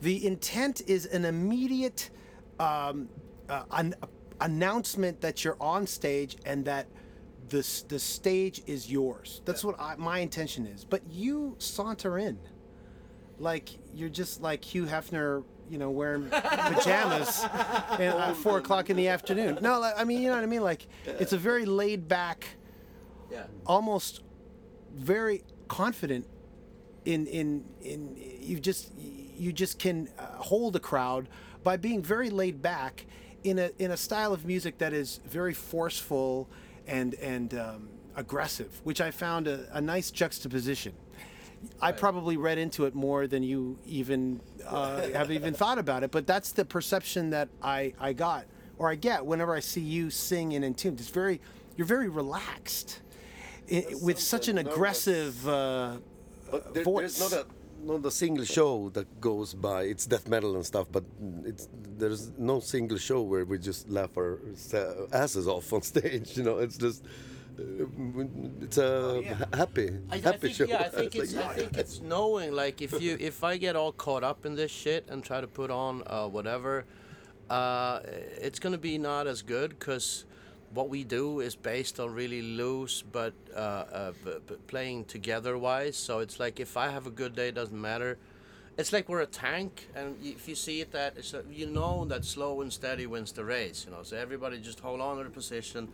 the 0.00 0.24
intent 0.24 0.82
is 0.86 1.06
an 1.06 1.24
immediate 1.24 2.10
um, 2.60 3.08
uh, 3.48 3.64
an 3.72 3.96
announcement 4.40 5.20
that 5.22 5.42
you're 5.42 5.60
on 5.60 5.84
stage 5.84 6.36
and 6.46 6.64
that 6.66 6.86
the 7.48 7.66
the 7.88 7.98
stage 7.98 8.62
is 8.68 8.88
yours. 8.88 9.42
That's 9.44 9.64
what 9.64 9.74
I, 9.80 9.96
my 9.96 10.20
intention 10.20 10.68
is. 10.68 10.84
But 10.84 11.02
you 11.10 11.56
saunter 11.58 12.16
in, 12.16 12.38
like 13.40 13.70
you're 13.92 14.08
just 14.08 14.40
like 14.40 14.64
Hugh 14.64 14.86
Hefner, 14.86 15.42
you 15.70 15.78
know, 15.78 15.90
wearing 15.90 16.28
pajamas 16.30 17.44
and, 17.92 18.02
at 18.02 18.36
four 18.36 18.58
o'clock 18.58 18.90
in 18.90 18.96
the 18.96 19.08
afternoon. 19.08 19.58
No, 19.60 19.82
I 19.82 20.04
mean, 20.04 20.20
you 20.22 20.28
know 20.28 20.34
what 20.34 20.42
I 20.42 20.46
mean. 20.46 20.62
Like 20.62 20.86
it's 21.04 21.32
a 21.32 21.38
very 21.38 21.64
laid 21.64 22.08
back, 22.08 22.46
Yeah. 23.30 23.44
almost 23.66 24.22
very 24.94 25.42
confident 25.68 26.26
in 27.04 27.26
in 27.26 27.64
in 27.82 28.16
you 28.40 28.58
just 28.60 28.92
you 28.96 29.52
just 29.52 29.78
can 29.78 30.08
uh, 30.18 30.26
hold 30.36 30.74
a 30.76 30.80
crowd 30.80 31.28
by 31.62 31.76
being 31.76 32.02
very 32.02 32.30
laid 32.30 32.60
back 32.62 33.06
in 33.44 33.58
a 33.58 33.70
in 33.78 33.90
a 33.90 33.96
style 33.96 34.32
of 34.32 34.44
music 34.46 34.78
that 34.78 34.92
is 34.92 35.20
very 35.26 35.54
forceful 35.54 36.48
and 36.86 37.14
and 37.14 37.54
um, 37.54 37.88
aggressive, 38.16 38.80
which 38.84 39.00
I 39.00 39.10
found 39.10 39.46
a, 39.46 39.68
a 39.72 39.80
nice 39.80 40.10
juxtaposition. 40.10 40.94
I 41.80 41.92
probably 41.92 42.36
read 42.36 42.58
into 42.58 42.86
it 42.86 42.94
more 42.94 43.26
than 43.26 43.42
you 43.42 43.78
even 43.86 44.40
uh, 44.66 45.08
have 45.10 45.30
even 45.30 45.54
thought 45.54 45.78
about 45.78 46.02
it, 46.02 46.10
but 46.10 46.26
that's 46.26 46.52
the 46.52 46.64
perception 46.64 47.30
that 47.30 47.48
I, 47.62 47.94
I 47.98 48.12
got 48.12 48.46
or 48.78 48.90
I 48.90 48.94
get 48.94 49.24
whenever 49.24 49.54
I 49.54 49.60
see 49.60 49.80
you 49.80 50.10
sing 50.10 50.52
in 50.52 50.64
Entombed. 50.64 51.00
It's 51.00 51.08
very 51.08 51.40
you're 51.76 51.86
very 51.86 52.08
relaxed 52.08 53.00
i 53.70 53.84
with 54.02 54.18
such 54.18 54.48
an 54.48 54.58
aggressive 54.58 55.46
uh, 55.48 55.98
there, 56.72 56.84
voice. 56.84 57.18
there's 57.18 57.32
not 57.32 57.40
a 57.40 57.46
not 57.80 58.04
a 58.04 58.10
single 58.10 58.44
show 58.44 58.88
that 58.90 59.20
goes 59.20 59.54
by. 59.54 59.82
It's 59.82 60.06
death 60.06 60.28
metal 60.28 60.56
and 60.56 60.66
stuff, 60.66 60.88
but 60.90 61.04
it's 61.44 61.68
there's 61.96 62.32
no 62.38 62.60
single 62.60 62.98
show 62.98 63.22
where 63.22 63.44
we 63.44 63.58
just 63.58 63.88
laugh 63.88 64.16
our 64.16 64.40
asses 65.12 65.46
off 65.46 65.72
on 65.72 65.82
stage. 65.92 66.36
You 66.36 66.42
know, 66.42 66.58
it's 66.58 66.76
just 66.76 67.04
it's 67.58 68.78
a 68.78 69.22
ha- 69.22 69.56
happy, 69.56 69.90
I, 70.10 70.16
I 70.16 70.18
happy 70.18 70.38
think, 70.38 70.54
show. 70.54 70.64
Yeah, 70.64 70.78
I 70.80 70.88
think 70.88 71.14
it's 71.16 71.36
I 71.36 71.54
think 71.54 71.76
it's 71.76 72.00
knowing 72.00 72.52
like 72.52 72.80
if 72.82 73.00
you 73.00 73.16
if 73.20 73.42
I 73.44 73.56
get 73.56 73.76
all 73.76 73.92
caught 73.92 74.24
up 74.24 74.46
in 74.46 74.54
this 74.54 74.70
shit 74.70 75.06
and 75.08 75.24
try 75.24 75.40
to 75.40 75.46
put 75.46 75.70
on 75.70 76.02
uh, 76.06 76.26
whatever, 76.28 76.84
uh, 77.50 78.00
it's 78.04 78.58
gonna 78.58 78.78
be 78.78 78.98
not 78.98 79.26
as 79.26 79.42
good 79.42 79.78
because 79.78 80.24
what 80.74 80.88
we 80.88 81.02
do 81.02 81.40
is 81.40 81.56
based 81.56 81.98
on 81.98 82.12
really 82.12 82.42
loose 82.42 83.02
but 83.02 83.32
uh, 83.54 83.58
uh, 83.58 84.12
playing 84.66 85.04
together 85.06 85.56
wise. 85.56 85.96
So 85.96 86.20
it's 86.20 86.38
like 86.38 86.60
if 86.60 86.76
I 86.76 86.88
have 86.90 87.06
a 87.06 87.10
good 87.10 87.34
day, 87.34 87.48
it 87.48 87.54
doesn't 87.54 87.80
matter. 87.80 88.18
It's 88.76 88.92
like 88.92 89.08
we're 89.08 89.22
a 89.22 89.26
tank, 89.26 89.88
and 89.96 90.14
if 90.22 90.46
you 90.48 90.54
see 90.54 90.80
it 90.80 90.92
that 90.92 91.14
it's 91.16 91.34
a, 91.34 91.42
you 91.50 91.66
know 91.66 92.04
that 92.04 92.24
slow 92.24 92.60
and 92.60 92.72
steady 92.72 93.06
wins 93.08 93.32
the 93.32 93.44
race. 93.44 93.84
You 93.84 93.92
know, 93.92 94.04
so 94.04 94.16
everybody 94.16 94.60
just 94.60 94.78
hold 94.78 95.00
on 95.00 95.16
to 95.18 95.24
the 95.24 95.30
position, 95.30 95.88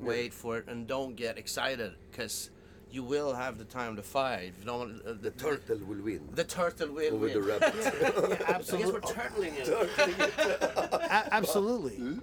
wait 0.00 0.32
for 0.34 0.58
it, 0.58 0.68
and 0.68 0.86
don't 0.86 1.16
get 1.16 1.38
excited 1.38 1.92
because 2.10 2.50
you 2.90 3.02
will 3.02 3.34
have 3.34 3.58
the 3.58 3.64
time 3.64 3.96
to 3.96 4.02
fight. 4.02 4.52
If 4.56 4.60
you 4.60 4.64
don't, 4.66 4.78
want- 4.78 5.02
uh, 5.06 5.12
the, 5.12 5.14
the 5.14 5.30
turtle 5.32 5.78
will 5.86 6.02
win 6.02 6.26
the 6.32 6.44
turtle 6.44 6.88
will 6.88 7.14
over 7.14 7.26
win. 7.26 7.32
the 7.34 7.42
rabbit. 7.42 7.74
I 7.74 8.28
guess 8.28 8.42
absolutely. 8.48 8.92
we're 8.92 9.00
turtling 9.00 9.58
it. 9.58 9.68
A- 10.92 11.34
absolutely. 11.34 12.20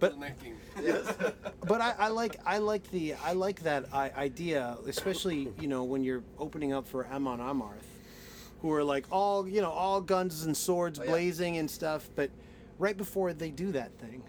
But 0.00 0.16
but 1.66 1.80
I, 1.80 1.94
I 1.98 2.08
like 2.08 2.36
I 2.44 2.58
like 2.58 2.90
the 2.90 3.14
I 3.24 3.32
like 3.32 3.62
that 3.62 3.86
I, 3.92 4.10
idea, 4.10 4.76
especially 4.86 5.48
you 5.60 5.68
know 5.68 5.84
when 5.84 6.02
you're 6.02 6.22
opening 6.38 6.72
up 6.72 6.86
for 6.86 7.06
Amon 7.06 7.38
Amarth, 7.38 7.86
who 8.62 8.72
are 8.72 8.84
like 8.84 9.06
all 9.10 9.46
you 9.46 9.60
know 9.60 9.70
all 9.70 10.00
guns 10.00 10.44
and 10.44 10.56
swords 10.56 10.98
blazing 10.98 11.58
and 11.58 11.70
stuff. 11.70 12.08
But 12.16 12.30
right 12.78 12.96
before 12.96 13.32
they 13.32 13.50
do 13.50 13.72
that 13.72 13.92
thing, 13.98 14.22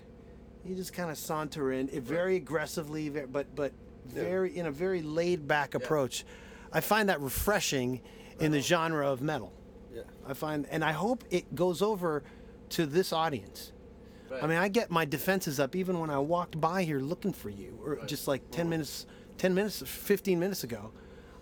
you 0.66 0.76
just 0.76 0.94
kind 0.94 1.10
of 1.10 1.18
saunter 1.18 1.72
in 1.72 1.90
it 1.90 2.04
very 2.04 2.36
aggressively, 2.36 3.10
ve- 3.10 3.26
but 3.32 3.56
but 3.56 3.72
very 4.06 4.58
in 4.58 4.66
a 4.66 4.72
very 4.72 5.02
laid 5.02 5.48
back 5.48 5.76
approach. 5.76 6.26
I 6.72 6.82
find 6.82 7.10
that 7.10 7.20
refreshing 7.22 8.02
in 8.40 8.52
the 8.52 8.60
uh-huh. 8.60 8.68
genre 8.68 9.12
of 9.12 9.22
metal. 9.22 9.54
Yeah. 9.94 10.04
I 10.28 10.34
find, 10.34 10.68
and 10.70 10.84
I 10.84 10.92
hope 10.92 11.24
it 11.32 11.56
goes 11.56 11.82
over 11.82 12.24
to 12.70 12.86
this 12.86 13.12
audience. 13.12 13.72
I 14.42 14.46
mean, 14.46 14.60
I 14.60 14.68
get 14.68 14.92
my 14.92 15.06
defenses 15.06 15.60
up 15.60 15.76
even 15.76 16.00
when 16.00 16.12
I 16.12 16.20
walked 16.20 16.62
by 16.62 16.84
here 16.84 17.00
looking 17.00 17.34
for 17.34 17.50
you, 17.50 17.80
or 17.84 17.98
just 18.06 18.28
like 18.28 18.52
ten 18.52 18.70
minutes, 18.70 19.08
ten 19.38 19.56
minutes, 19.56 19.82
fifteen 19.86 20.40
minutes 20.40 20.64
ago. 20.64 20.92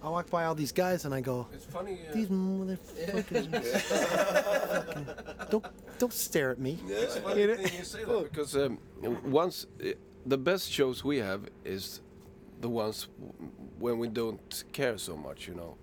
I 0.04 0.10
walk 0.10 0.30
by 0.30 0.46
all 0.46 0.56
these 0.56 0.72
guys 0.72 1.06
and 1.06 1.14
I 1.14 1.22
go, 1.22 1.48
It's 1.54 1.66
funny. 1.66 2.00
Uh, 2.10 2.14
"These 2.14 2.28
motherfuckers! 2.30 3.48
fucking- 3.82 5.08
don't 5.50 5.66
don't 6.00 6.14
stare 6.14 6.52
at 6.52 6.60
me." 6.60 6.78
It's 6.88 7.18
funny 7.18 7.42
You 7.42 7.48
know? 7.48 7.56
thing 7.56 7.78
you 7.78 7.84
say 7.84 8.04
that 8.06 8.24
because 8.32 8.56
um, 8.56 8.78
once 9.26 9.66
uh, 9.84 9.90
the 10.26 10.38
best 10.38 10.72
shows 10.72 11.04
we 11.04 11.18
have 11.18 11.42
is 11.66 12.02
the 12.62 12.70
ones 12.70 13.08
w- 13.20 13.52
when 13.80 13.98
we 14.00 14.08
don't 14.08 14.64
care 14.72 14.98
so 14.98 15.16
much, 15.18 15.48
you 15.48 15.56
know. 15.56 15.76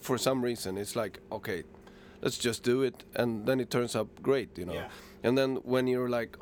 For 0.00 0.18
some 0.18 0.42
reason, 0.44 0.76
it's 0.76 0.94
like 0.96 1.20
okay, 1.32 1.62
let's 2.22 2.36
just 2.38 2.62
do 2.62 2.82
it, 2.82 3.04
and 3.14 3.46
then 3.46 3.60
it 3.60 3.70
turns 3.70 3.96
out 3.96 4.08
great, 4.22 4.58
you 4.58 4.66
know. 4.66 4.74
Yeah. 4.74 4.88
And 5.22 5.38
then 5.38 5.56
when 5.64 5.86
you're 5.86 6.10
like 6.10 6.36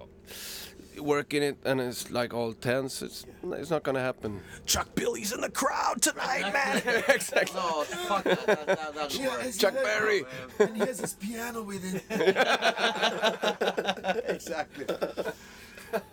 working 0.98 1.42
it 1.42 1.56
and 1.64 1.80
it's 1.80 2.10
like 2.10 2.34
all 2.34 2.52
tense, 2.52 3.02
it's 3.02 3.24
it's 3.44 3.70
not 3.70 3.82
gonna 3.82 4.00
happen. 4.00 4.40
Chuck 4.66 4.94
Billy's 4.94 5.32
in 5.32 5.40
the 5.40 5.50
crowd 5.50 6.02
tonight, 6.02 6.52
man. 6.52 6.82
exactly. 7.08 7.58
Oh, 7.60 7.86
no, 7.90 7.96
fuck 7.96 8.24
that. 8.24 8.46
that, 8.46 8.66
that 8.66 8.94
doesn't 8.94 9.24
work. 9.24 9.52
Chuck 9.58 9.74
Berry. 9.74 10.24
and 10.58 10.74
he 10.76 10.80
has 10.80 11.00
his 11.00 11.14
piano 11.14 11.62
with 11.62 11.82
him. 11.82 12.00
exactly. 14.26 14.86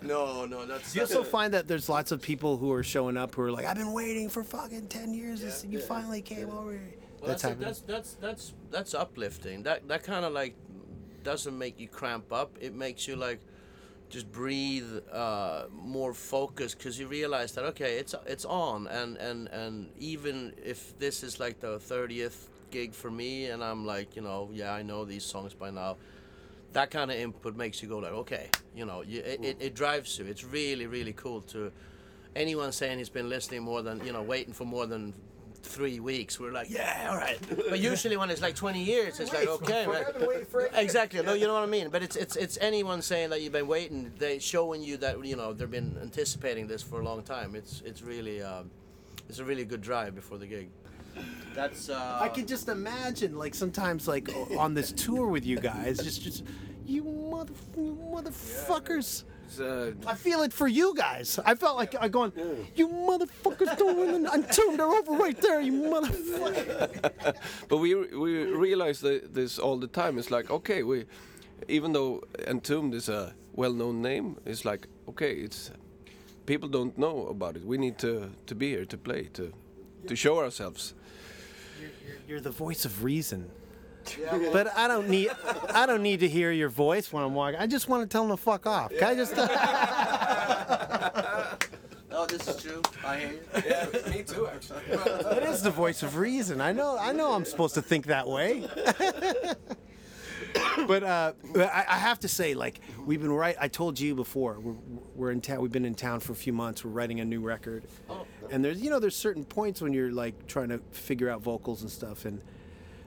No, 0.02 0.44
no, 0.44 0.66
that's. 0.66 0.94
You 0.94 1.02
also 1.02 1.22
find 1.22 1.54
that 1.54 1.66
there's 1.66 1.88
lots 1.88 2.12
of 2.12 2.20
people 2.20 2.58
who 2.58 2.70
are 2.72 2.82
showing 2.82 3.16
up 3.16 3.34
who 3.34 3.42
are 3.42 3.52
like, 3.52 3.64
"I've 3.64 3.76
been 3.76 3.92
waiting 3.92 4.28
for 4.28 4.44
fucking 4.44 4.88
ten 4.88 5.14
years. 5.14 5.40
This- 5.40 5.64
you 5.68 5.80
finally 5.80 6.20
came 6.20 6.50
over." 6.50 6.72
here." 6.72 6.94
Well, 7.20 7.28
that's 7.28 7.42
that's, 7.42 7.44
happening. 7.52 7.66
that's 7.66 7.80
that's 7.80 8.14
that's 8.14 8.54
that's 8.70 8.94
uplifting. 8.94 9.62
That 9.62 9.88
that 9.88 10.02
kind 10.02 10.24
of 10.24 10.32
like 10.32 10.54
doesn't 11.22 11.56
make 11.56 11.80
you 11.80 11.88
cramp 11.88 12.32
up. 12.32 12.56
It 12.60 12.74
makes 12.74 13.08
you 13.08 13.16
like 13.16 13.40
just 14.10 14.30
breathe 14.30 14.90
uh, 15.12 15.64
more 15.72 16.12
focused 16.12 16.78
because 16.78 16.98
you 16.98 17.06
realize 17.06 17.52
that 17.52 17.64
okay, 17.64 17.98
it's 17.98 18.14
it's 18.26 18.44
on, 18.44 18.86
and 18.88 19.16
and 19.16 19.48
and 19.48 19.90
even 19.98 20.52
if 20.62 20.98
this 20.98 21.22
is 21.22 21.40
like 21.40 21.60
the 21.60 21.78
thirtieth 21.78 22.48
gig 22.70 22.92
for 22.92 23.10
me, 23.10 23.46
and 23.46 23.62
I'm 23.62 23.86
like, 23.86 24.16
you 24.16 24.22
know, 24.22 24.50
yeah, 24.52 24.72
I 24.72 24.82
know 24.82 25.04
these 25.04 25.24
songs 25.24 25.54
by 25.54 25.70
now. 25.70 25.96
That 26.72 26.90
kind 26.90 27.10
of 27.10 27.16
input 27.16 27.56
makes 27.56 27.82
you 27.82 27.88
go 27.88 27.98
like, 27.98 28.12
okay, 28.12 28.48
you 28.76 28.84
know, 28.84 29.02
you, 29.02 29.20
it, 29.20 29.44
it, 29.44 29.56
it 29.60 29.74
drives 29.74 30.18
you. 30.18 30.26
It's 30.26 30.44
really 30.44 30.86
really 30.86 31.12
cool 31.12 31.40
to 31.52 31.72
anyone 32.36 32.72
saying 32.72 32.98
he's 32.98 33.08
been 33.08 33.28
listening 33.28 33.62
more 33.62 33.82
than 33.82 34.04
you 34.04 34.12
know, 34.12 34.22
waiting 34.22 34.52
for 34.52 34.64
more 34.64 34.86
than 34.86 35.14
three 35.62 36.00
weeks. 36.00 36.38
We're 36.40 36.52
like, 36.52 36.70
yeah, 36.70 37.08
all 37.10 37.16
right. 37.16 37.38
But 37.70 37.80
usually 37.80 38.16
when 38.16 38.30
it's 38.30 38.42
like 38.42 38.54
20 38.54 38.82
years, 38.82 39.20
it's 39.20 39.32
like, 39.32 39.48
okay, 39.48 39.86
man. 39.86 40.04
Exactly. 40.74 41.22
No, 41.22 41.34
you 41.34 41.46
know 41.46 41.54
what 41.54 41.62
I 41.62 41.66
mean. 41.66 41.90
But 41.90 42.02
it's 42.02 42.16
it's 42.16 42.36
it's 42.36 42.58
anyone 42.60 43.02
saying 43.02 43.30
that 43.30 43.40
you've 43.42 43.52
been 43.52 43.68
waiting, 43.68 44.12
they 44.18 44.38
showing 44.38 44.82
you 44.82 44.96
that 44.98 45.24
you 45.24 45.36
know 45.36 45.52
they've 45.52 45.70
been 45.70 45.96
anticipating 46.02 46.66
this 46.66 46.82
for 46.82 47.00
a 47.00 47.04
long 47.04 47.22
time. 47.22 47.54
It's 47.54 47.82
it's 47.84 48.02
really 48.02 48.42
um, 48.42 48.70
it's 49.28 49.38
a 49.38 49.44
really 49.44 49.64
good 49.64 49.80
drive 49.80 50.14
before 50.14 50.38
the 50.38 50.46
gig. 50.46 50.68
That's 51.54 51.88
uh, 51.88 52.18
I 52.20 52.28
can 52.28 52.46
just 52.46 52.68
imagine, 52.68 53.36
like 53.36 53.54
sometimes, 53.54 54.06
like 54.06 54.28
on 54.56 54.74
this 54.74 54.92
tour 54.92 55.26
with 55.26 55.44
you 55.44 55.58
guys, 55.58 55.98
just, 55.98 56.22
just 56.22 56.44
you 56.86 57.02
mother, 57.02 57.52
you 57.76 57.98
motherfuckers. 58.12 58.98
It's, 58.98 59.24
uh, 59.58 59.92
I 60.06 60.14
feel 60.14 60.42
it 60.42 60.52
for 60.52 60.68
you 60.68 60.94
guys. 60.94 61.38
I 61.44 61.54
felt 61.54 61.76
like 61.76 61.94
I 62.00 62.08
going, 62.08 62.32
you 62.76 62.88
motherfuckers 62.88 63.76
doing 63.76 64.24
it. 64.24 64.32
Entombed, 64.32 64.78
they're 64.78 64.86
over 64.86 65.12
right 65.12 65.40
there, 65.40 65.60
you 65.60 65.72
motherfucker. 65.72 67.34
but 67.68 67.78
we 67.78 67.94
we 67.94 68.44
realize 68.44 69.00
that 69.00 69.34
this 69.34 69.58
all 69.58 69.78
the 69.78 69.88
time. 69.88 70.18
It's 70.18 70.30
like 70.30 70.50
okay, 70.50 70.82
we 70.82 71.06
even 71.68 71.92
though 71.92 72.22
Entombed 72.46 72.94
is 72.94 73.08
a 73.08 73.34
well-known 73.54 74.02
name, 74.02 74.36
it's 74.44 74.64
like 74.64 74.86
okay, 75.08 75.32
it's 75.32 75.70
people 76.46 76.68
don't 76.68 76.96
know 76.96 77.26
about 77.26 77.56
it. 77.56 77.64
We 77.64 77.78
need 77.78 77.98
to 77.98 78.30
to 78.46 78.54
be 78.54 78.68
here 78.70 78.84
to 78.84 78.98
play 78.98 79.28
to 79.32 79.52
to 80.06 80.16
show 80.16 80.38
ourselves. 80.38 80.94
You're 82.28 82.40
the 82.40 82.50
voice 82.50 82.84
of 82.84 83.02
reason. 83.02 83.50
But 84.52 84.76
I 84.76 84.88
don't 84.88 85.08
need, 85.08 85.30
I 85.74 85.86
don't 85.86 86.02
need 86.02 86.20
to 86.20 86.28
hear 86.28 86.52
your 86.52 86.68
voice 86.68 87.10
when 87.12 87.22
I'm 87.22 87.34
walking. 87.34 87.60
I 87.60 87.66
just 87.66 87.88
want 87.88 88.02
to 88.02 88.08
tell 88.08 88.26
them 88.26 88.36
to 88.36 88.42
fuck 88.42 88.66
off. 88.66 88.90
Can 88.90 89.04
I 89.04 89.14
just? 89.14 89.34
oh, 92.12 92.26
this 92.26 92.48
is 92.48 92.62
true. 92.62 92.82
I 93.04 93.18
hear 93.18 93.32
you. 93.32 93.40
Yeah, 93.66 93.86
me 94.10 94.22
too, 94.22 94.46
actually. 94.46 94.82
It 94.88 95.42
is 95.44 95.62
the 95.62 95.70
voice 95.70 96.02
of 96.02 96.16
reason. 96.16 96.60
I 96.60 96.72
know. 96.72 96.98
I 96.98 97.12
know. 97.12 97.32
I'm 97.32 97.44
supposed 97.44 97.74
to 97.74 97.82
think 97.82 98.06
that 98.06 98.28
way. 98.28 98.68
but 100.86 101.02
uh, 101.02 101.32
I, 101.56 101.84
I 101.88 101.98
have 101.98 102.20
to 102.20 102.28
say, 102.28 102.54
like 102.54 102.80
we've 103.04 103.20
been 103.20 103.32
right. 103.32 103.56
I 103.60 103.68
told 103.68 103.98
you 103.98 104.14
before. 104.14 104.58
We're, 104.60 104.74
we're 105.14 105.30
in 105.30 105.40
town. 105.40 105.60
We've 105.60 105.72
been 105.72 105.84
in 105.84 105.94
town 105.94 106.20
for 106.20 106.32
a 106.32 106.36
few 106.36 106.52
months. 106.52 106.84
We're 106.84 106.90
writing 106.90 107.20
a 107.20 107.24
new 107.24 107.40
record, 107.40 107.84
oh. 108.08 108.26
and 108.50 108.64
there's 108.64 108.80
you 108.80 108.90
know 108.90 108.98
there's 108.98 109.16
certain 109.16 109.44
points 109.44 109.80
when 109.80 109.92
you're 109.92 110.12
like 110.12 110.46
trying 110.46 110.68
to 110.70 110.78
figure 110.90 111.28
out 111.28 111.42
vocals 111.42 111.82
and 111.82 111.90
stuff. 111.90 112.24
And 112.24 112.40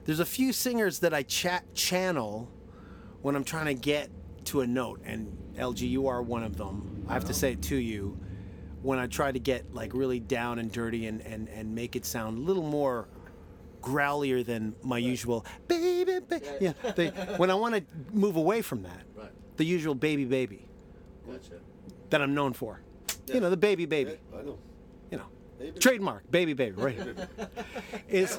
there's 0.04 0.20
a 0.20 0.24
few 0.26 0.52
singers 0.52 1.00
that 1.00 1.14
I 1.14 1.22
chat 1.22 1.74
channel 1.74 2.50
when 3.22 3.36
I'm 3.36 3.44
trying 3.44 3.66
to 3.66 3.74
get 3.74 4.10
to 4.46 4.60
a 4.60 4.66
note. 4.66 5.00
And 5.04 5.36
LG, 5.56 5.88
you 5.88 6.08
are 6.08 6.22
one 6.22 6.42
of 6.42 6.56
them. 6.56 7.04
I 7.08 7.14
have 7.14 7.22
to 7.24 7.28
uh-huh. 7.28 7.34
say 7.34 7.52
it 7.52 7.62
to 7.62 7.76
you 7.76 8.18
when 8.82 8.98
I 8.98 9.06
try 9.06 9.32
to 9.32 9.38
get 9.38 9.74
like 9.74 9.94
really 9.94 10.20
down 10.20 10.58
and 10.58 10.70
dirty 10.70 11.06
and, 11.06 11.22
and, 11.22 11.48
and 11.48 11.74
make 11.74 11.96
it 11.96 12.04
sound 12.04 12.38
a 12.38 12.40
little 12.42 12.62
more 12.62 13.08
growlier 13.80 14.44
than 14.44 14.74
my 14.82 14.98
usual 14.98 15.44
baby, 15.68 16.18
ba-" 16.26 16.40
yeah. 16.60 16.72
They, 16.94 17.08
when 17.36 17.50
I 17.50 17.54
want 17.54 17.74
to 17.76 17.82
move 18.12 18.36
away 18.36 18.62
from 18.62 18.82
that, 18.82 19.02
Right. 19.16 19.30
the 19.56 19.64
usual 19.64 19.94
baby 19.94 20.24
baby 20.24 20.66
Gotcha. 21.26 21.60
that 22.10 22.20
I'm 22.20 22.34
known 22.34 22.52
for, 22.52 22.80
you 23.32 23.40
know, 23.40 23.50
the 23.50 23.56
baby 23.56 23.86
baby, 23.86 24.18
I 24.32 24.42
know. 24.42 24.58
Know, 25.60 25.70
trademark. 25.80 26.30
Baby 26.30 26.52
baby. 26.52 26.72
Right 26.72 27.00
here. 27.00 27.28
Is 28.08 28.38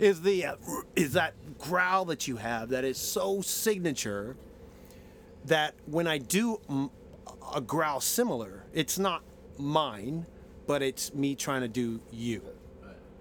is 0.00 0.20
the 0.22 0.44
uh, 0.46 0.56
is 0.94 1.12
that 1.14 1.34
growl 1.58 2.04
that 2.06 2.28
you 2.28 2.36
have 2.36 2.68
that 2.68 2.84
is 2.84 2.98
so 2.98 3.40
signature 3.40 4.36
that 5.46 5.74
when 5.86 6.06
I 6.06 6.18
do 6.18 6.60
mm, 6.70 6.90
a 7.54 7.60
growl 7.60 8.00
similar, 8.00 8.64
it's 8.72 8.98
not 8.98 9.22
mine, 9.58 10.26
but 10.66 10.82
it's 10.82 11.12
me 11.14 11.34
trying 11.34 11.62
to 11.62 11.68
do 11.68 12.00
you. 12.12 12.42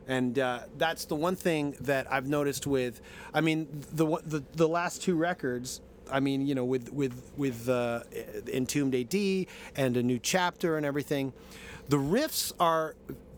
And 0.08 0.38
uh, 0.38 0.62
that's 0.78 1.06
the 1.06 1.16
one 1.16 1.36
thing 1.36 1.76
that 1.82 2.12
I've 2.12 2.28
noticed 2.28 2.68
with, 2.68 3.02
I 3.34 3.42
mean, 3.42 3.68
the 3.94 4.06
the 4.26 4.44
the 4.54 4.68
last 4.68 5.02
two 5.02 5.16
records. 5.16 5.82
I 6.12 6.20
mean, 6.20 6.46
you 6.46 6.56
know, 6.56 6.66
with 6.66 6.92
with 6.92 7.32
with 7.38 7.70
uh, 7.70 8.02
Entombed 8.52 8.96
AD 8.96 9.48
and 9.76 9.98
a 9.98 10.04
new 10.04 10.20
chapter 10.20 10.78
and 10.78 10.86
everything, 10.86 11.34
the 11.90 11.98
riffs 11.98 12.52
are 12.60 12.96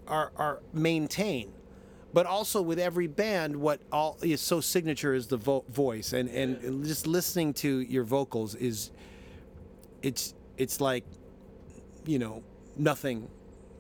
are 0.08 0.32
are 0.38 0.60
maintained, 0.74 1.54
but 2.14 2.26
also 2.26 2.62
with 2.62 2.80
every 2.80 3.08
band, 3.08 3.56
what 3.56 3.82
all 3.92 4.18
is 4.22 4.42
so 4.42 4.62
signature 4.62 5.14
is 5.14 5.28
the 5.28 5.38
vo- 5.38 5.66
voice, 5.70 6.14
and 6.14 6.30
and 6.30 6.86
just 6.86 7.08
listening 7.08 7.54
to 7.56 7.80
your 7.82 8.04
vocals 8.04 8.56
is, 8.56 8.92
it's 10.02 10.34
it's 10.58 10.80
like, 10.82 11.06
you 12.06 12.20
know, 12.20 12.44
nothing, 12.78 13.28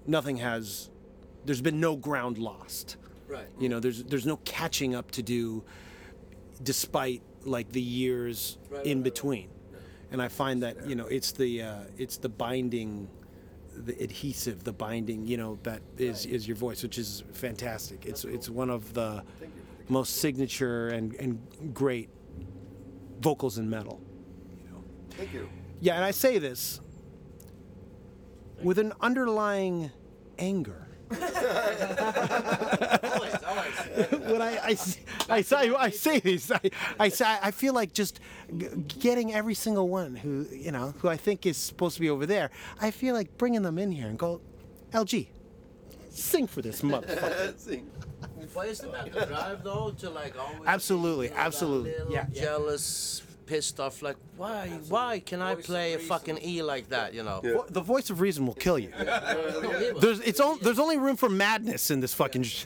nothing 0.06 0.38
has. 0.38 0.90
There's 1.46 1.62
been 1.62 1.80
no 1.80 1.96
ground 1.96 2.38
lost. 2.38 2.98
Right. 3.28 3.46
You 3.60 3.70
know, 3.70 3.80
there's 3.80 4.04
there's 4.04 4.26
no 4.26 4.38
catching 4.46 4.96
up 4.96 5.12
to 5.12 5.24
do, 5.24 5.64
despite 6.64 7.22
like 7.46 7.72
the 7.72 7.82
years 7.82 8.58
Right, 8.70 8.86
in 8.86 8.90
right, 8.90 8.96
right, 8.98 9.04
between. 9.04 9.50
And 10.12 10.22
I 10.22 10.28
find 10.28 10.64
that 10.64 10.88
you 10.88 10.96
know 10.96 11.06
it's 11.08 11.32
the 11.32 11.62
uh, 11.62 11.80
it's 11.98 12.18
the 12.18 12.30
binding, 12.30 13.10
the 13.76 14.02
adhesive, 14.02 14.64
the 14.64 14.74
binding. 14.74 15.28
You 15.28 15.38
know 15.38 15.60
that 15.64 15.82
is 15.98 16.26
is 16.26 16.48
your 16.48 16.58
voice, 16.58 16.84
which 16.84 16.98
is 16.98 17.24
fantastic. 17.34 18.06
It's 18.06 18.24
it's 18.26 18.50
one 18.50 18.70
of 18.70 18.94
the 18.94 19.24
most 19.90 20.18
signature 20.18 20.90
and 20.90 21.14
and 21.16 21.74
great 21.74 22.10
vocals 23.20 23.58
in 23.58 23.70
metal. 23.70 24.00
You 24.64 24.72
know? 24.72 24.84
Thank 25.12 25.34
you. 25.34 25.50
Yeah, 25.82 25.96
and 25.96 26.04
I 26.04 26.12
say 26.12 26.38
this 26.38 26.80
with 28.62 28.80
an 28.80 28.94
underlying 29.02 29.92
anger. 30.40 30.88
always, 31.12 31.34
always. 33.44 34.05
When 34.56 34.64
I 34.64 34.68
I, 34.68 34.72
s- 34.72 34.98
I 35.30 35.42
say 35.42 35.74
I 35.76 35.90
say 35.90 36.20
this, 36.20 36.52
I, 36.52 36.60
I 37.00 37.10
say 37.10 37.26
I 37.42 37.52
feel 37.52 37.74
like 37.74 37.94
just 37.94 38.20
getting 39.00 39.34
every 39.34 39.54
single 39.54 39.90
one 39.90 40.16
who 40.16 40.46
you 40.52 40.72
know 40.72 40.94
who 41.00 41.08
I 41.10 41.18
think 41.18 41.46
is 41.46 41.58
supposed 41.58 41.96
to 41.96 42.02
be 42.02 42.10
over 42.10 42.26
there. 42.26 42.50
I 42.82 42.92
feel 42.92 43.14
like 43.16 43.38
bringing 43.38 43.62
them 43.64 43.78
in 43.78 43.92
here 43.92 44.08
and 44.08 44.18
go, 44.20 44.42
LG, 44.92 45.28
sing 46.10 46.48
for 46.48 46.62
this 46.62 46.82
motherfucker. 46.82 47.58
Sing. 47.60 47.90
But 48.54 48.68
isn't 48.70 48.92
that 48.92 49.12
the 49.12 49.26
drive 49.26 49.64
though 49.64 49.92
to 50.00 50.10
like 50.10 50.40
always? 50.40 50.62
Absolutely, 50.66 51.26
you 51.28 51.32
know, 51.32 51.38
that 51.38 51.46
absolutely, 51.46 51.92
little 51.92 52.12
yeah, 52.12 52.26
yeah. 52.32 52.42
Jealous, 52.44 53.22
pissed 53.46 53.80
off. 53.80 54.02
Like 54.02 54.18
why? 54.38 54.68
Why 54.90 55.20
can 55.20 55.42
I 55.42 55.56
play 55.56 55.94
a 55.94 56.00
fucking 56.00 56.40
E 56.44 56.62
like 56.62 56.90
that? 56.90 57.14
You 57.14 57.24
know. 57.24 57.42
Vo- 57.44 57.66
The 57.70 57.82
voice 57.82 58.10
of 58.10 58.20
reason 58.22 58.46
will 58.46 58.54
kill 58.56 58.80
you. 58.80 58.92
There's 60.00 60.20
it's 60.22 60.40
on, 60.40 60.60
there's 60.62 60.80
only 60.80 60.98
room 60.98 61.16
for 61.18 61.30
madness 61.30 61.92
in 61.92 62.00
this 62.00 62.14
fucking. 62.14 62.44
Sh- 62.44 62.66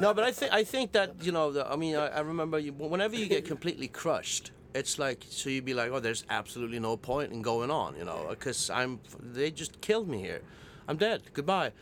No, 0.00 0.12
but 0.14 0.24
I 0.24 0.32
think 0.32 0.52
I 0.52 0.64
think 0.64 0.92
that 0.92 1.14
you 1.22 1.32
know. 1.32 1.52
The, 1.52 1.70
I 1.70 1.76
mean, 1.76 1.96
I, 1.96 2.08
I 2.08 2.20
remember 2.20 2.58
you, 2.58 2.72
whenever 2.72 3.16
you 3.16 3.26
get 3.26 3.44
completely 3.44 3.88
crushed, 3.88 4.52
it's 4.74 4.98
like 4.98 5.24
so 5.28 5.50
you'd 5.50 5.64
be 5.64 5.74
like, 5.74 5.90
oh, 5.92 6.00
there's 6.00 6.24
absolutely 6.30 6.78
no 6.80 6.96
point 6.96 7.32
in 7.32 7.42
going 7.42 7.70
on, 7.70 7.96
you 7.96 8.04
know, 8.04 8.26
because 8.30 8.70
I'm 8.70 9.00
they 9.20 9.50
just 9.50 9.80
killed 9.80 10.08
me 10.08 10.18
here, 10.20 10.42
I'm 10.88 10.96
dead. 10.96 11.22
Goodbye. 11.32 11.72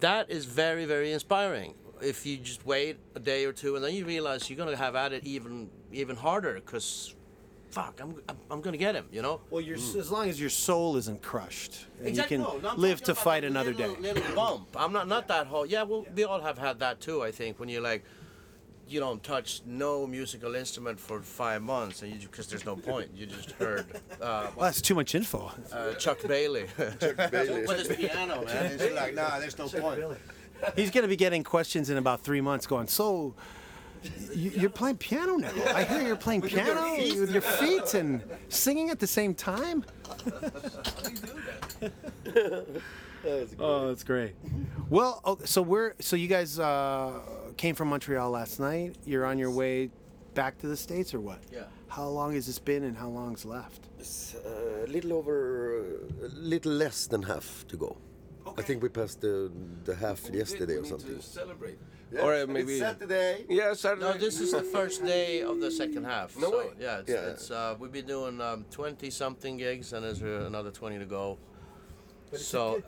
That 0.00 0.30
is 0.30 0.44
very 0.44 0.84
very 0.84 1.12
inspiring. 1.12 1.74
If 2.02 2.26
you 2.26 2.36
just 2.36 2.66
wait 2.66 2.98
a 3.14 3.20
day 3.20 3.46
or 3.46 3.52
two 3.54 3.74
and 3.74 3.82
then 3.82 3.94
you 3.94 4.04
realize 4.04 4.50
you're 4.50 4.58
gonna 4.58 4.76
have 4.76 4.94
at 4.94 5.12
it 5.14 5.24
even 5.24 5.70
even 5.92 6.14
harder, 6.16 6.54
because 6.54 7.14
fuck, 7.70 8.00
I'm 8.02 8.16
I'm, 8.28 8.36
I'm 8.50 8.60
gonna 8.60 8.76
get 8.76 8.94
him, 8.94 9.06
you 9.12 9.22
know. 9.22 9.40
well, 9.50 9.60
your 9.60 9.76
as 9.76 10.10
long 10.10 10.28
as 10.28 10.40
your 10.40 10.50
soul 10.50 10.96
isn't 10.96 11.22
crushed 11.22 11.86
and 11.98 12.08
Exactly. 12.08 12.36
you 12.38 12.44
can 12.44 12.62
no, 12.62 12.74
live 12.74 13.02
to 13.02 13.14
fight 13.14 13.44
another 13.44 13.72
little, 13.74 13.94
day. 13.96 14.12
Little 14.12 14.34
bump. 14.34 14.68
I'm 14.78 14.92
not 14.92 15.08
not 15.08 15.28
that 15.28 15.46
whole. 15.46 15.66
Yeah, 15.66 15.82
well, 15.84 16.06
we 16.14 16.24
all 16.24 16.40
have 16.40 16.58
had 16.58 16.78
that 16.80 17.00
too. 17.00 17.22
I 17.22 17.30
think 17.32 17.58
when 17.60 17.68
you 17.68 17.80
like, 17.80 18.04
you 18.88 19.00
don't 19.00 19.22
touch 19.22 19.62
no 19.66 20.06
musical 20.06 20.54
instrument 20.54 20.98
for 21.00 21.20
five 21.20 21.60
months, 21.62 22.02
and 22.02 22.12
you 22.12 22.28
because 22.28 22.46
there's 22.46 22.64
no 22.64 22.76
point. 22.76 23.10
You 23.14 23.26
just 23.26 23.50
heard 23.52 23.84
uh, 24.20 24.48
Well, 24.54 24.66
that's 24.66 24.80
too 24.80 24.94
much 24.94 25.14
info. 25.14 25.50
uh, 25.72 25.94
Chuck 25.94 26.18
Bailey 26.26 26.66
Chuck 27.00 27.30
Bailey. 27.30 27.66
with 27.66 27.78
his 27.88 27.96
piano, 27.96 28.44
man. 28.44 28.66
It's 28.72 28.94
like, 28.94 29.14
nah, 29.14 29.38
there's 29.40 29.58
no 29.58 29.68
point. 29.68 30.00
He's 30.74 30.90
going 30.90 31.02
to 31.02 31.08
be 31.08 31.16
getting 31.16 31.44
questions 31.44 31.90
in 31.90 31.98
about 31.98 32.22
three 32.22 32.40
months 32.40 32.66
going, 32.66 32.86
so 32.86 33.06
you- 33.26 33.34
you're 34.34 34.70
playing 34.70 34.96
piano 34.98 35.36
now. 35.36 35.50
I 35.74 35.84
hear 35.84 36.02
you're 36.02 36.16
playing 36.16 36.42
piano 36.42 36.96
with 36.96 37.30
your 37.30 37.42
feet 37.42 37.94
and 37.94 38.22
singing 38.48 38.90
at 38.90 38.98
the 38.98 39.06
same 39.06 39.34
time. 39.34 39.84
oh, 43.58 43.88
that's 43.88 44.04
great. 44.04 44.34
Well, 44.88 45.20
oh, 45.24 45.38
so 45.44 45.62
we're 45.62 45.94
so 46.00 46.16
you 46.16 46.28
guys 46.28 46.58
uh, 46.58 47.20
came 47.56 47.74
from 47.74 47.88
Montreal 47.88 48.30
last 48.30 48.60
night. 48.60 48.96
You're 49.04 49.24
on 49.24 49.38
your 49.38 49.50
way 49.50 49.90
back 50.34 50.58
to 50.58 50.66
the 50.68 50.76
states 50.76 51.14
or 51.14 51.20
what? 51.20 51.40
Yeah. 51.52 51.64
How 51.88 52.06
long 52.06 52.34
has 52.34 52.46
this 52.46 52.58
been 52.58 52.84
and 52.84 52.96
how 52.96 53.08
long's 53.08 53.44
left? 53.44 53.88
It's 53.98 54.34
uh, 54.34 54.84
a 54.84 54.88
little 54.88 55.14
over, 55.14 55.82
a 56.22 56.28
little 56.28 56.72
less 56.72 57.06
than 57.06 57.22
half 57.22 57.64
to 57.68 57.76
go. 57.76 57.96
I 58.58 58.62
think 58.62 58.82
we 58.82 58.88
passed 58.88 59.20
the, 59.20 59.50
the 59.84 59.94
half 59.94 60.28
yesterday 60.30 60.74
or 60.74 60.84
something. 60.84 61.16
To 61.16 61.22
celebrate. 61.22 61.78
Yeah, 62.12 62.20
Or 62.22 62.34
uh, 62.34 62.46
maybe. 62.46 62.72
It's 62.74 62.80
Saturday. 62.80 63.44
Yeah, 63.48 63.72
Saturday. 63.74 64.02
No, 64.02 64.12
this 64.16 64.40
is 64.40 64.52
the 64.52 64.62
first 64.62 65.04
day 65.04 65.42
of 65.42 65.60
the 65.60 65.70
second 65.70 66.04
half. 66.04 66.36
No 66.38 66.50
so, 66.50 66.58
way. 66.58 66.66
Yeah, 66.80 66.98
it's, 67.00 67.08
Yeah. 67.10 67.30
it's 67.30 67.50
uh, 67.50 67.74
we've 67.78 67.90
been 67.92 68.06
doing 68.06 68.40
um, 68.40 68.64
20 68.70 69.10
something 69.10 69.56
gigs, 69.56 69.92
and 69.92 70.04
there's 70.04 70.22
uh, 70.22 70.44
another 70.46 70.70
20 70.70 70.98
to 71.00 71.04
go. 71.04 71.38
But 72.30 72.40
so 72.40 72.82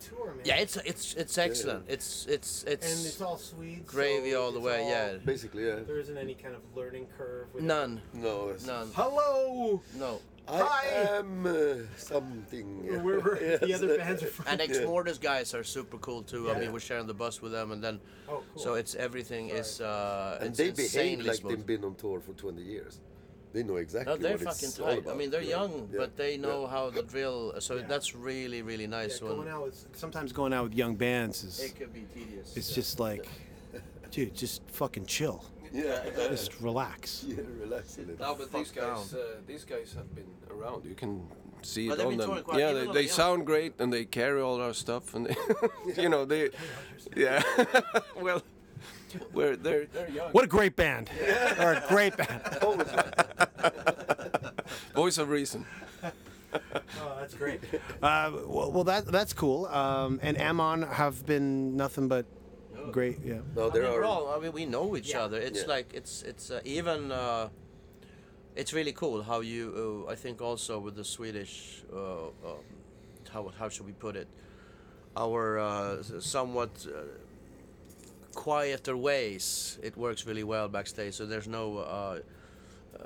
yeah, 0.44 0.56
it's 0.56 0.76
it's 0.78 1.14
it's 1.14 1.38
excellent. 1.38 1.84
It's 1.88 2.26
it's 2.26 2.64
it's 2.64 3.20
all 3.20 3.36
Swedes. 3.38 3.84
gravy 3.88 4.34
all 4.34 4.50
the 4.50 4.58
way. 4.58 4.88
Yeah, 4.88 5.18
Basically, 5.24 5.64
yeah. 5.64 5.76
There 5.86 6.00
isn't 6.00 6.18
any 6.18 6.34
kind 6.34 6.56
of 6.56 6.62
learning 6.74 7.06
curve. 7.16 7.46
none, 7.60 8.02
No, 8.12 8.48
it's, 8.48 8.66
none, 8.66 8.90
Hello. 8.94 9.80
no. 9.96 10.20
I 10.50 10.58
Hi. 10.62 10.86
am 11.18 11.46
uh, 11.46 11.52
something. 11.96 12.86
Where, 13.04 13.20
where 13.20 13.58
the 13.58 13.66
Yes. 13.68 13.82
other 13.82 13.98
bands 13.98 14.22
are 14.22 14.26
from. 14.28 14.46
And 14.48 14.60
Ex 14.60 14.80
Mortis 14.84 15.18
guys 15.18 15.54
are 15.54 15.64
super 15.64 15.98
cool 15.98 16.22
too. 16.22 16.50
I 16.50 16.58
mean, 16.58 16.72
we're 16.72 16.80
sharing 16.80 17.06
the 17.06 17.14
bus 17.14 17.42
with 17.42 17.52
them, 17.52 17.72
and 17.72 17.82
then 17.84 18.00
Oh, 18.28 18.42
cool. 18.54 18.62
so 18.62 18.74
it's 18.74 18.94
everything 18.94 19.50
is 19.50 19.80
uh, 19.80 20.38
And 20.40 20.48
it's 20.50 20.58
they 20.58 20.70
behave 20.70 20.78
insanely 20.96 21.24
like 21.28 21.36
smooth. 21.38 21.56
they've 21.56 21.66
been 21.66 21.84
on 21.84 21.94
tour 21.96 22.20
for 22.20 22.32
20 22.32 22.62
years. 22.62 23.00
They 23.52 23.62
know 23.62 23.76
exactly 23.76 24.12
No, 24.14 24.18
they're 24.22 24.32
what 24.36 24.40
fucking 24.54 24.68
it's 24.68 24.78
all 24.80 24.86
tight. 24.86 24.96
I 24.96 25.00
about. 25.00 25.16
mean, 25.16 25.30
they're 25.30 25.42
Yeah. 25.42 25.60
young, 25.60 25.88
Yeah. 25.90 25.98
but 25.98 26.16
they 26.16 26.36
know 26.36 26.62
Yeah. 26.62 26.68
how 26.68 26.90
the 26.90 27.02
drill. 27.02 27.54
So 27.60 27.78
that's 27.80 28.14
really, 28.14 28.62
really 28.62 28.86
nice. 28.86 29.20
Yeah, 29.22 29.32
when 29.32 29.48
out 29.48 29.64
with 29.64 29.86
sometimes 29.96 30.32
going 30.32 30.52
out 30.52 30.64
with 30.64 30.74
young 30.74 30.96
bands 30.96 31.44
is 31.44 31.58
it 31.60 31.76
could 31.78 31.92
be 31.92 32.04
tedious. 32.14 32.56
it's 32.56 32.74
just 32.74 33.00
like, 33.00 33.26
dude, 34.10 34.34
just 34.34 34.62
fucking 34.70 35.06
chill, 35.06 35.44
Yeah, 35.72 36.04
just 36.28 36.60
relax. 36.60 37.24
yeah, 37.28 37.36
relax 37.60 37.98
a 37.98 38.00
little. 38.02 38.16
No, 38.26 38.34
but 38.34 38.52
these 38.52 38.70
guys, 38.70 39.14
uh, 39.14 39.36
these 39.46 39.64
guys 39.64 39.94
have 39.96 40.14
been 40.14 40.26
around. 40.50 40.84
You 40.84 40.94
can 40.94 41.26
see 41.62 41.88
Well, 41.88 42.00
it 42.00 42.06
on 42.06 42.16
them. 42.16 42.42
quite- 42.42 42.58
Yeah, 42.60 42.72
they, 42.72 42.86
they 42.86 42.92
they're 42.92 43.08
sound 43.08 43.46
great 43.46 43.74
and 43.80 43.92
they 43.92 44.04
carry 44.04 44.40
all 44.40 44.60
our 44.60 44.74
stuff 44.74 45.14
and 45.14 45.26
they, 45.26 45.36
you 46.02 46.08
know 46.08 46.24
they, 46.24 46.50
yeah. 47.16 47.42
well, 48.20 48.42
we're 49.32 49.56
they're 49.56 49.86
they're 49.86 50.10
young. 50.10 50.30
What 50.32 50.44
a 50.44 50.48
great 50.48 50.76
band! 50.76 51.10
Or 51.58 51.72
a 51.74 51.84
great 51.88 52.16
band. 52.16 52.42
Voice 54.94 55.18
of 55.18 55.28
reason. 55.30 55.64
Oh, 56.52 57.16
that's 57.20 57.34
great. 57.34 57.60
Uh, 58.02 58.30
well, 58.46 58.72
well, 58.72 58.84
that 58.84 59.06
that's 59.06 59.32
cool. 59.32 59.66
Um, 59.66 60.18
and 60.22 60.38
Amon 60.38 60.82
have 60.82 61.24
been 61.26 61.76
nothing 61.76 62.08
but 62.08 62.26
great. 62.92 63.18
Yeah. 63.24 63.40
No, 63.56 63.70
I 63.70 63.74
mean, 63.74 63.82
we're 63.82 64.04
all, 64.04 64.28
I 64.34 64.38
mean, 64.40 64.52
we 64.52 64.66
know 64.66 64.96
each 64.96 65.14
other. 65.14 65.38
It's 65.38 65.62
Yeah. 65.62 65.74
like 65.74 65.92
it's 65.94 66.22
it's 66.22 66.50
uh, 66.50 66.60
even. 66.64 67.12
Uh, 67.12 67.48
it's 68.56 68.72
really 68.72 68.92
cool 68.92 69.22
how 69.22 69.40
you. 69.40 70.04
Uh, 70.06 70.12
I 70.12 70.16
think 70.16 70.40
also 70.40 70.78
with 70.80 70.96
the 70.96 71.04
Swedish. 71.04 71.84
Uh, 71.92 72.26
um, 72.28 72.64
how 73.32 73.52
how 73.58 73.68
should 73.68 73.86
we 73.86 73.92
put 73.92 74.16
it? 74.16 74.28
Our 75.16 75.58
uh, 75.58 76.02
somewhat. 76.20 76.86
Uh, 76.86 77.02
quieter 78.34 78.96
ways 78.96 79.78
it 79.82 79.96
works 79.96 80.24
really 80.24 80.44
well 80.44 80.68
backstage 80.68 81.12
so 81.14 81.26
there's 81.26 81.48
no 81.48 81.78
uh, 81.78 82.18
uh, 82.96 83.04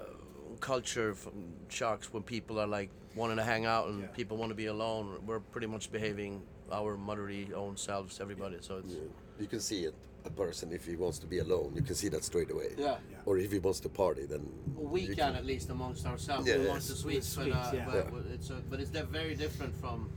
culture 0.60 1.14
from 1.14 1.32
shocks 1.70 2.12
when 2.12 2.22
people 2.22 2.58
are 2.60 2.66
like 2.66 2.90
wanting 3.14 3.36
to 3.38 3.42
hang 3.42 3.64
out 3.64 3.88
and 3.88 4.12
people 4.12 4.36
want 4.36 4.50
to 4.50 4.54
be 4.54 4.66
alone 4.66 5.18
we're 5.26 5.40
pretty 5.40 5.66
much 5.66 5.90
behaving 5.90 6.42
our 6.70 6.96
motherly 6.96 7.52
own 7.54 7.76
selves 7.76 8.20
everybody 8.20 8.56
so 8.60 8.78
it's 8.78 8.94
You 9.40 9.46
can 9.46 9.60
see 9.60 9.84
it. 9.84 9.94
A 10.24 10.30
person, 10.30 10.70
if 10.70 10.86
he 10.86 10.94
wants 10.94 11.18
to 11.18 11.26
be 11.26 11.40
alone, 11.40 11.72
you 11.74 11.82
can 11.82 11.96
see 11.96 12.08
that 12.10 12.22
straight 12.22 12.48
away. 12.52 12.74
Yeah. 12.78 12.98
yeah. 13.10 13.16
Or 13.26 13.38
if 13.38 13.50
he 13.50 13.58
wants 13.58 13.80
to 13.80 13.88
party, 13.88 14.24
then 14.24 14.48
we 14.76 15.00
you 15.00 15.16
can, 15.16 15.34
at 15.34 15.44
least 15.44 15.68
amongst 15.70 16.06
ourselves. 16.06 16.46
Yeah, 16.46 16.58
we 16.58 16.62
yeah. 16.62 16.68
amongst 16.68 16.88
the 16.90 16.94
Swedes, 16.94 17.34
but, 17.34 17.42
uh, 17.50 17.70
yeah. 17.74 17.84
but, 17.86 17.94
Yeah. 17.96 18.10
but 18.12 18.22
it's 18.32 18.48
uh, 18.50 18.60
but 18.70 18.78
it's 18.78 18.90
de- 18.90 19.02
very 19.02 19.34
different 19.34 19.74
from, 19.74 20.08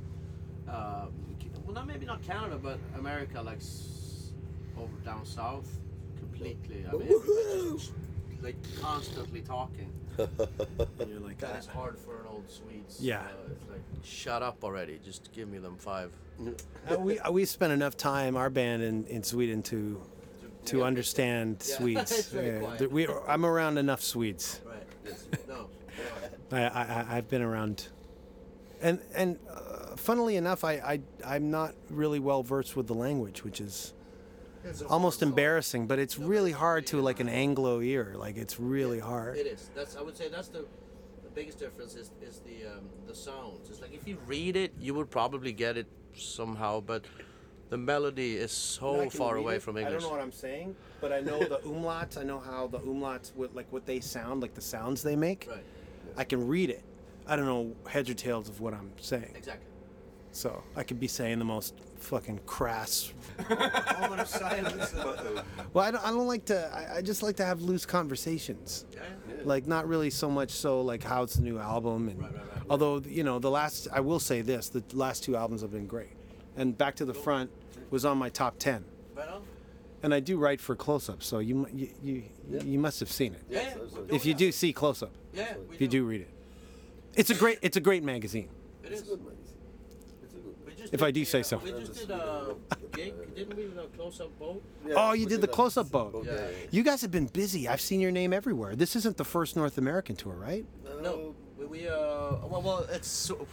uh, 0.70 1.08
well, 1.66 1.74
not 1.74 1.88
maybe 1.88 2.06
not 2.06 2.22
Canada, 2.22 2.60
but 2.62 2.78
America, 3.00 3.42
like 3.42 3.58
s- 3.58 4.32
over 4.78 4.94
down 5.04 5.26
south, 5.26 5.70
completely. 6.20 6.86
I 6.88 6.92
mean, 6.92 7.08
just, 7.76 7.92
like 8.44 8.58
constantly 8.80 9.42
talking. 9.42 9.92
And 10.18 11.10
you're 11.10 11.20
like, 11.20 11.38
That 11.40 11.60
is 11.60 11.66
hard 11.68 11.98
for 11.98 12.20
an 12.22 12.28
old 12.30 12.50
Swedes. 12.50 13.00
Yeah. 13.00 13.20
uh, 13.20 13.52
it's 13.52 13.70
like 13.70 13.82
shut 14.04 14.42
up 14.42 14.64
already. 14.64 15.00
Just 15.04 15.32
give 15.34 15.48
me 15.50 15.58
them 15.58 15.78
five. 15.78 16.12
Uh, 16.90 17.00
we 17.00 17.20
uh, 17.20 17.32
we 17.32 17.46
spent 17.46 17.72
enough 17.74 17.96
time 17.98 18.36
our 18.38 18.50
band 18.50 18.84
in, 18.84 19.06
in 19.06 19.24
Sweden 19.24 19.62
to 19.64 20.02
to 20.66 20.84
understand 20.84 21.66
Yeah, 21.68 21.76
Swedes. 21.78 22.34
Yeah, 22.34 22.88
we 22.88 23.08
I'm 23.28 23.46
around 23.46 23.78
enough 23.78 24.02
Swedes. 24.02 24.62
Right. 24.66 25.48
no. 25.48 25.70
I, 26.52 26.62
I 26.64 26.82
I- 26.84 27.18
I've 27.18 27.30
been 27.30 27.42
around, 27.42 27.88
and 28.82 29.00
and 29.16 29.40
uh, 29.50 29.96
funnily 29.96 30.36
enough, 30.36 30.64
I 30.64 30.74
I 30.74 31.00
I'm 31.26 31.50
not 31.52 31.74
really 31.90 32.20
well 32.20 32.44
versed 32.44 32.76
with 32.76 32.88
the 32.88 32.94
language, 32.96 33.44
which 33.44 33.62
is 33.62 33.94
almost 34.90 35.22
embarrassing. 35.22 35.88
But 35.88 36.00
it's 36.00 36.18
really 36.18 36.52
hard 36.52 36.88
to 36.88 37.02
like 37.02 37.20
an 37.20 37.30
Anglo 37.30 37.82
ear. 37.82 38.14
Like 38.18 38.38
it's 38.38 38.60
really 38.60 39.00
hard. 39.00 39.38
It 39.38 39.48
is. 39.48 39.70
That's. 39.76 39.96
I 39.96 40.02
would 40.02 40.18
say 40.18 40.30
that's 40.30 40.48
the 40.48 40.66
biggest 41.36 41.60
difference 41.60 41.96
is 41.96 42.12
is 42.22 42.40
the 42.40 42.66
um, 42.72 42.86
the 43.08 43.14
sounds. 43.14 43.70
It's 43.70 43.82
like 43.82 43.94
if 43.94 44.08
you 44.08 44.18
read 44.26 44.56
it, 44.56 44.74
you 44.80 44.94
would 44.94 45.12
probably 45.12 45.52
get 45.52 45.78
it 45.78 45.88
somehow, 46.16 46.80
but 46.80 47.06
the 47.70 47.78
melody 47.78 48.38
is 48.38 48.52
so 48.52 49.10
far 49.10 49.36
away 49.36 49.60
from 49.60 49.78
English. 49.78 49.92
I 49.92 50.00
don't 50.00 50.04
know 50.04 50.16
what 50.16 50.22
I'm 50.22 50.32
saying, 50.32 50.76
but 51.02 51.12
I 51.12 51.20
know 51.20 51.40
the 51.40 51.60
umlauts. 51.60 52.18
I 52.18 52.24
know 52.24 52.40
how 52.40 52.68
the 52.68 52.80
umlauts, 52.80 53.34
what, 53.36 53.54
like 53.56 53.72
what 53.72 53.86
they 53.86 54.00
sound, 54.00 54.42
like 54.42 54.54
the 54.54 54.62
sounds 54.62 55.04
they 55.04 55.16
make. 55.16 55.48
Right. 55.50 55.64
I 56.18 56.24
can 56.24 56.48
read 56.48 56.70
it. 56.70 56.84
I 57.28 57.36
don't 57.36 57.46
know 57.46 57.76
heads 57.88 58.10
or 58.10 58.14
tails 58.14 58.48
of 58.50 58.62
what 58.62 58.74
I'm 58.74 58.92
saying. 59.02 59.34
Exactly. 59.36 59.68
So 60.36 60.62
I 60.76 60.84
could 60.84 61.00
be 61.00 61.08
saying 61.08 61.40
the 61.40 61.46
most 61.46 61.76
fucking 61.98 62.42
crass. 62.46 63.14
Moment 63.50 64.20
of 64.22 64.28
silence. 64.28 64.94
well, 65.74 65.86
I 65.86 65.92
don't, 65.92 66.04
I 66.06 66.10
don't 66.10 66.28
like 66.28 66.44
to. 66.46 66.70
I, 66.74 66.98
I 66.98 67.02
just 67.02 67.24
like 67.24 67.38
to 67.38 67.46
have 67.46 67.62
loose 67.62 67.86
conversations. 67.86 68.86
Yeah. 68.94 69.00
Like 69.46 69.66
not 69.66 69.88
really 69.88 70.10
so 70.10 70.30
much 70.30 70.50
so 70.52 70.82
like 70.82 71.04
how's 71.04 71.36
the 71.36 71.42
new 71.44 71.58
album 71.60 72.10
and 72.10 72.20
right, 72.20 72.34
right, 72.34 72.42
right, 72.56 72.64
although 72.70 73.00
you 73.06 73.24
know 73.24 73.40
the 73.40 73.50
last 73.52 73.88
I 73.94 74.00
will 74.02 74.20
say 74.20 74.42
this 74.42 74.70
the 74.70 74.84
last 74.94 75.24
two 75.24 75.36
albums 75.38 75.62
have 75.62 75.72
been 75.72 75.86
great 75.88 76.10
and 76.58 76.76
Back 76.78 76.96
to 76.96 77.06
the 77.06 77.14
Front 77.14 77.52
was 77.92 78.06
on 78.06 78.18
my 78.18 78.30
top 78.30 78.58
ten 78.58 78.84
Right 79.16 79.30
on. 79.30 79.44
and 80.02 80.14
I 80.16 80.20
do 80.20 80.38
write 80.40 80.60
for 80.60 80.76
Close 80.76 81.10
Up 81.10 81.22
so 81.22 81.38
you 81.40 81.54
mu- 81.56 81.68
you 81.72 81.90
you, 82.02 82.24
you 82.64 82.80
must 82.80 83.00
have 83.02 83.12
seen 83.12 83.36
it 83.36 83.44
Yeah. 83.50 83.76
if 84.10 84.26
you 84.26 84.34
do 84.34 84.52
see 84.52 84.74
Close 84.74 85.04
Up 85.04 85.12
Yeah. 85.32 85.54
we 85.70 85.76
if 85.76 85.82
you 85.82 85.88
do 85.88 86.06
read 86.06 86.22
it 86.22 86.30
it's 87.14 87.30
a 87.30 87.36
great 87.36 87.60
it's 87.62 87.78
a 87.78 87.82
great 87.82 88.04
magazine 88.04 88.50
It 88.84 88.94
is. 88.94 89.02
Good 89.04 89.20
magazine. 89.24 89.44
It's 90.24 90.34
a 90.34 90.38
good. 90.38 90.56
We 90.66 90.72
just 90.72 90.75
If 90.86 91.00
did 91.00 91.04
I 91.04 91.12
do 91.12 91.20
the, 91.22 91.26
say 91.26 91.40
uh, 91.42 91.44
so. 91.44 91.58
We 91.58 91.72
just 91.72 91.94
did 91.96 92.12
a 92.12 92.56
gig, 92.94 93.14
didn't 93.36 93.56
we? 93.58 93.64
A 93.82 93.88
close-up 93.98 94.38
boat. 94.40 94.64
oh 94.96 95.14
you 95.14 95.26
we 95.26 95.30
did 95.30 95.42
the. 95.42 95.48
Close 95.48 95.78
Up 95.78 95.92
boat 95.92 96.26
Yeah. 96.26 96.48
you 96.72 96.84
guys 96.84 97.02
have 97.02 97.12
been 97.12 97.28
busy 97.28 97.68
I've 97.68 97.82
seen 97.82 98.00
your 98.00 98.12
name 98.12 98.34
everywhere 98.34 98.76
this 98.76 98.96
isn't 98.96 99.18
the 99.18 99.26
first 99.26 99.56
North 99.56 99.78
American 99.78 100.16
tour 100.16 100.34
right 100.36 100.66
No, 101.02 101.36
we, 101.58 101.66
we 101.66 101.88
uh 101.88 101.92
well, 102.52 102.62
well 102.62 102.80
it's 102.92 103.08
so- 103.08 103.48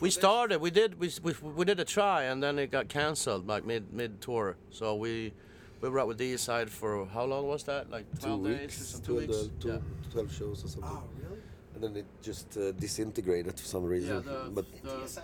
we 0.00 0.10
started 0.10 0.60
we 0.60 0.70
did 0.70 0.98
we, 0.98 1.10
we, 1.22 1.32
we 1.58 1.64
did 1.64 1.78
a 1.80 1.84
try 1.84 2.24
and 2.24 2.42
then 2.42 2.58
it 2.58 2.70
got 2.70 2.88
cancelled 2.88 3.46
like 3.46 3.64
mid 3.66 3.92
mid 3.92 4.20
tour 4.20 4.56
so 4.70 4.94
we 4.94 5.32
we 5.80 5.88
were 5.88 6.00
out 6.00 6.08
with 6.08 6.18
the 6.18 6.36
side 6.36 6.68
for 6.70 7.06
how 7.06 7.24
long 7.24 7.46
was 7.46 7.62
that 7.64 7.90
like 7.90 8.06
12 8.20 8.42
Two 8.42 8.48
days 8.48 8.58
or 8.58 8.62
weeks, 8.62 8.76
some, 8.86 9.00
two, 9.00 9.06
two 9.06 9.16
weeks 9.20 9.48
two, 9.60 9.68
yeah. 9.68 9.78
12 10.12 10.32
shows 10.38 10.64
or 10.64 10.68
something. 10.68 10.90
Oh, 10.92 11.02
really 11.22 11.40
And 11.74 11.82
then 11.84 11.96
it 11.96 12.06
just 12.22 12.56
uh, 12.56 12.72
disintegrated 12.72 13.58
for 13.58 13.66
some 13.66 13.84
reason. 13.84 14.16
yeah 14.16 14.20
the, 14.20 14.50
but 14.50 14.66
the, 14.82 15.22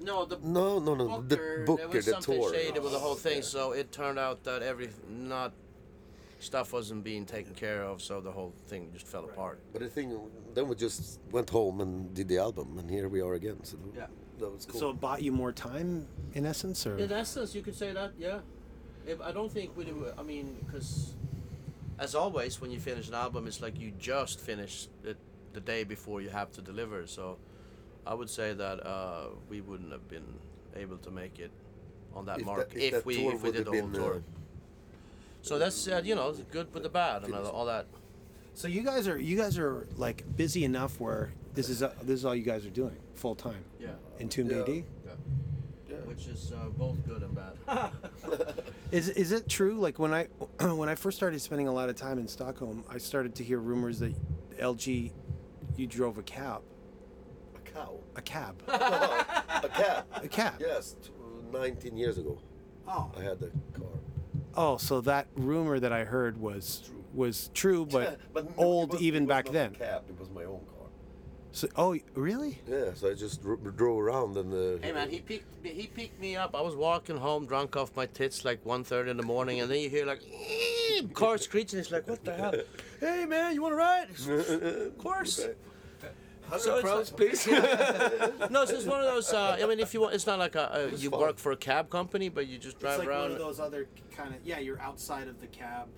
no 0.00 0.24
the 0.24 0.38
no, 0.42 0.78
no, 0.78 0.94
no. 0.94 1.06
Booker, 1.08 1.22
the 1.28 1.36
there 1.36 1.64
Booker, 1.66 1.88
was 1.88 2.04
the 2.06 2.12
something 2.12 2.40
tour. 2.40 2.52
shady 2.54 2.78
with 2.80 2.92
the 2.92 2.98
whole 2.98 3.14
thing 3.14 3.42
so 3.42 3.72
it 3.72 3.92
turned 3.92 4.18
out 4.18 4.42
that 4.44 4.62
every 4.62 4.88
not 5.08 5.52
stuff 6.38 6.72
wasn't 6.72 7.04
being 7.04 7.26
taken 7.26 7.54
care 7.54 7.82
of 7.82 8.00
so 8.00 8.20
the 8.20 8.30
whole 8.32 8.54
thing 8.66 8.90
just 8.92 9.06
fell 9.06 9.24
apart 9.24 9.60
But 9.72 9.82
the 9.82 9.88
thing, 9.88 10.18
then 10.54 10.68
we 10.68 10.74
just 10.74 11.20
went 11.30 11.50
home 11.50 11.80
and 11.82 12.14
did 12.14 12.28
the 12.28 12.38
album, 12.38 12.78
and 12.78 12.90
here 12.90 13.08
we 13.08 13.20
are 13.20 13.34
again. 13.34 13.58
So 13.62 13.76
Yeah. 13.94 14.06
that 14.38 14.50
was 14.50 14.64
cool. 14.66 14.80
so 14.80 14.90
it 14.90 15.00
bought 15.00 15.22
you 15.22 15.32
more 15.32 15.52
time 15.52 16.06
in 16.32 16.46
essence 16.46 16.86
or 16.86 16.96
In 16.96 17.12
essence, 17.12 17.54
you 17.54 17.62
could 17.62 17.74
say 17.76 17.92
that, 17.92 18.12
yeah. 18.18 18.40
If, 19.06 19.20
I 19.20 19.32
don't 19.32 19.52
think 19.52 19.76
we 19.76 19.84
do. 19.84 20.06
I 20.18 20.22
mean, 20.22 20.56
because 20.64 21.14
as 21.98 22.14
always, 22.14 22.60
when 22.60 22.70
you 22.70 22.80
finish 22.80 23.08
an 23.08 23.14
album, 23.14 23.46
it's 23.46 23.60
like 23.60 23.78
you 23.78 23.90
just 23.98 24.40
finish 24.40 24.88
it 25.04 25.16
the 25.52 25.60
day 25.60 25.84
before 25.84 26.20
you 26.22 26.30
have 26.30 26.50
to 26.52 26.62
deliver. 26.62 27.06
So, 27.06 27.36
I 28.06 28.14
would 28.14 28.30
say 28.30 28.52
that 28.54 28.86
uh, 28.86 29.26
we 29.48 29.60
wouldn't 29.60 29.92
have 29.92 30.08
been 30.08 30.26
able 30.76 30.96
to 30.98 31.10
make 31.10 31.38
it 31.38 31.50
on 32.14 32.24
that 32.26 32.40
If 32.40 32.46
mark 32.46 32.70
that- 32.70 32.76
if 32.78 32.82
if, 32.84 32.92
that 32.92 33.06
we 33.06 33.16
if 33.28 33.42
we 33.42 33.52
did 33.52 33.64
the 33.66 33.70
whole 33.80 33.90
tour. 33.90 34.14
uh, 34.16 34.20
so 35.42 35.58
that's 35.58 35.86
uh, 35.88 36.00
you 36.04 36.14
know 36.14 36.32
good 36.50 36.72
with 36.74 36.82
the 36.82 36.88
bad 36.88 37.24
and 37.24 37.34
all 37.34 37.66
that. 37.66 37.86
So 38.54 38.68
you 38.68 38.82
guys 38.82 39.06
are 39.08 39.18
you 39.18 39.36
guys 39.36 39.58
are 39.58 39.86
like 39.96 40.24
busy 40.36 40.64
enough 40.64 40.98
where 41.00 41.32
this 41.54 41.68
is 41.68 41.82
uh, 41.82 41.94
this 42.02 42.18
is 42.20 42.24
all 42.24 42.34
you 42.34 42.42
guys 42.42 42.66
are 42.66 42.70
doing 42.70 42.96
full 43.14 43.34
time. 43.34 43.64
Yeah. 43.78 43.88
In 44.18 44.24
Entombed 44.24 44.50
Yeah. 44.50 44.60
AD. 44.74 44.84
Which 46.06 46.26
is 46.26 46.52
uh, 46.52 46.68
both 46.76 46.96
good 47.06 47.22
and 47.22 47.34
bad. 47.34 47.54
Is 48.90 49.08
is 49.10 49.30
it 49.30 49.48
true? 49.48 49.74
Like 49.78 49.98
when 50.00 50.12
I 50.12 50.24
when 50.60 50.88
I 50.88 50.96
first 50.96 51.16
started 51.16 51.40
spending 51.40 51.68
a 51.68 51.72
lot 51.72 51.88
of 51.88 51.94
time 51.96 52.18
in 52.18 52.26
Stockholm, 52.26 52.82
I 52.90 52.98
started 52.98 53.36
to 53.36 53.44
hear 53.44 53.58
rumors 53.58 54.00
that 54.00 54.12
LG, 54.58 55.12
you 55.76 55.86
drove 55.86 56.18
a 56.18 56.22
cab, 56.24 56.62
a 56.69 56.69
cow. 57.72 57.98
a 58.16 58.22
cab, 58.22 58.62
a 58.68 59.68
cab. 59.72 60.04
a 60.22 60.28
cab. 60.28 60.54
Yes, 60.60 60.96
t- 61.02 61.10
19 61.52 61.96
years 61.96 62.18
ago. 62.18 62.38
Oh. 62.88 63.10
I 63.18 63.22
had 63.22 63.38
the 63.40 63.50
car. 63.72 63.86
Oh, 64.56 64.76
so 64.76 65.00
that 65.02 65.26
rumor 65.36 65.78
that 65.80 65.92
I 65.92 66.04
heard 66.04 66.40
was 66.40 66.90
was 67.14 67.50
true, 67.54 67.86
but, 67.86 68.18
no, 68.34 68.40
it 68.40 68.46
old 68.56 68.92
was- 68.92 69.02
even 69.02 69.24
it 69.24 69.26
was 69.26 69.34
back 69.34 69.44
not 69.46 69.52
then. 69.54 69.70
A 69.74 69.78
cab. 69.78 70.02
It 70.08 70.18
was 70.18 70.30
my 70.30 70.44
own 70.44 70.60
car. 70.60 70.66
So 71.52 71.66
oh 71.76 71.96
really? 72.14 72.60
Yeah, 72.68 72.94
so 72.94 73.10
I 73.10 73.14
just 73.14 73.42
dro- 73.42 73.56
drove 73.56 73.98
around 74.00 74.36
and. 74.36 74.52
Uh, 74.54 74.78
Hey 74.86 74.92
man, 74.92 75.10
he 75.10 75.18
picked 75.20 75.62
me- 75.64 75.70
he 75.72 75.86
picked 75.88 76.20
me 76.20 76.36
up. 76.36 76.54
I 76.54 76.60
was 76.60 76.76
walking 76.76 77.16
home 77.16 77.46
drunk 77.46 77.76
off 77.76 77.94
my 77.96 78.06
tits 78.06 78.44
like 78.44 78.62
1.30 78.64 79.08
in 79.08 79.16
the 79.16 79.24
morning, 79.24 79.60
and 79.60 79.68
then 79.70 79.80
you 79.80 79.90
hear 79.90 80.06
like 80.06 80.20
car 81.14 81.38
screeching. 81.38 81.80
It's 81.80 81.90
like 81.90 82.06
what 82.08 82.24
the 82.24 82.34
hell? 82.34 82.54
Hey 83.00 83.24
man, 83.26 83.54
you 83.54 83.62
want 83.62 83.72
to 83.72 83.76
ride? 83.76 84.08
of 84.10 84.98
course. 84.98 85.46
So 86.58 86.74
it's 86.76 86.82
crowns, 86.82 87.12
like- 87.12 87.16
please. 87.16 87.46
No, 88.50 88.62
it's 88.62 88.72
just 88.72 88.86
one 88.86 89.00
of 89.00 89.06
those. 89.06 89.32
Uh, 89.32 89.58
I 89.62 89.66
mean, 89.66 89.80
if 89.80 89.94
you 89.94 90.00
want, 90.00 90.14
it's 90.14 90.26
not 90.26 90.38
like 90.38 90.54
a, 90.56 90.90
a 90.92 90.96
you 90.96 91.10
fun. 91.10 91.20
work 91.20 91.38
for 91.38 91.52
a 91.52 91.56
cab 91.56 91.90
company, 91.90 92.28
but 92.28 92.46
you 92.46 92.58
just 92.58 92.78
drive 92.78 93.06
around. 93.06 93.38
those 93.38 93.60
other 93.60 93.88
kind 94.16 94.34
of 94.34 94.40
yeah. 94.44 94.58
You're 94.58 94.80
outside 94.80 95.28
of 95.28 95.40
the 95.40 95.46
cab 95.46 95.88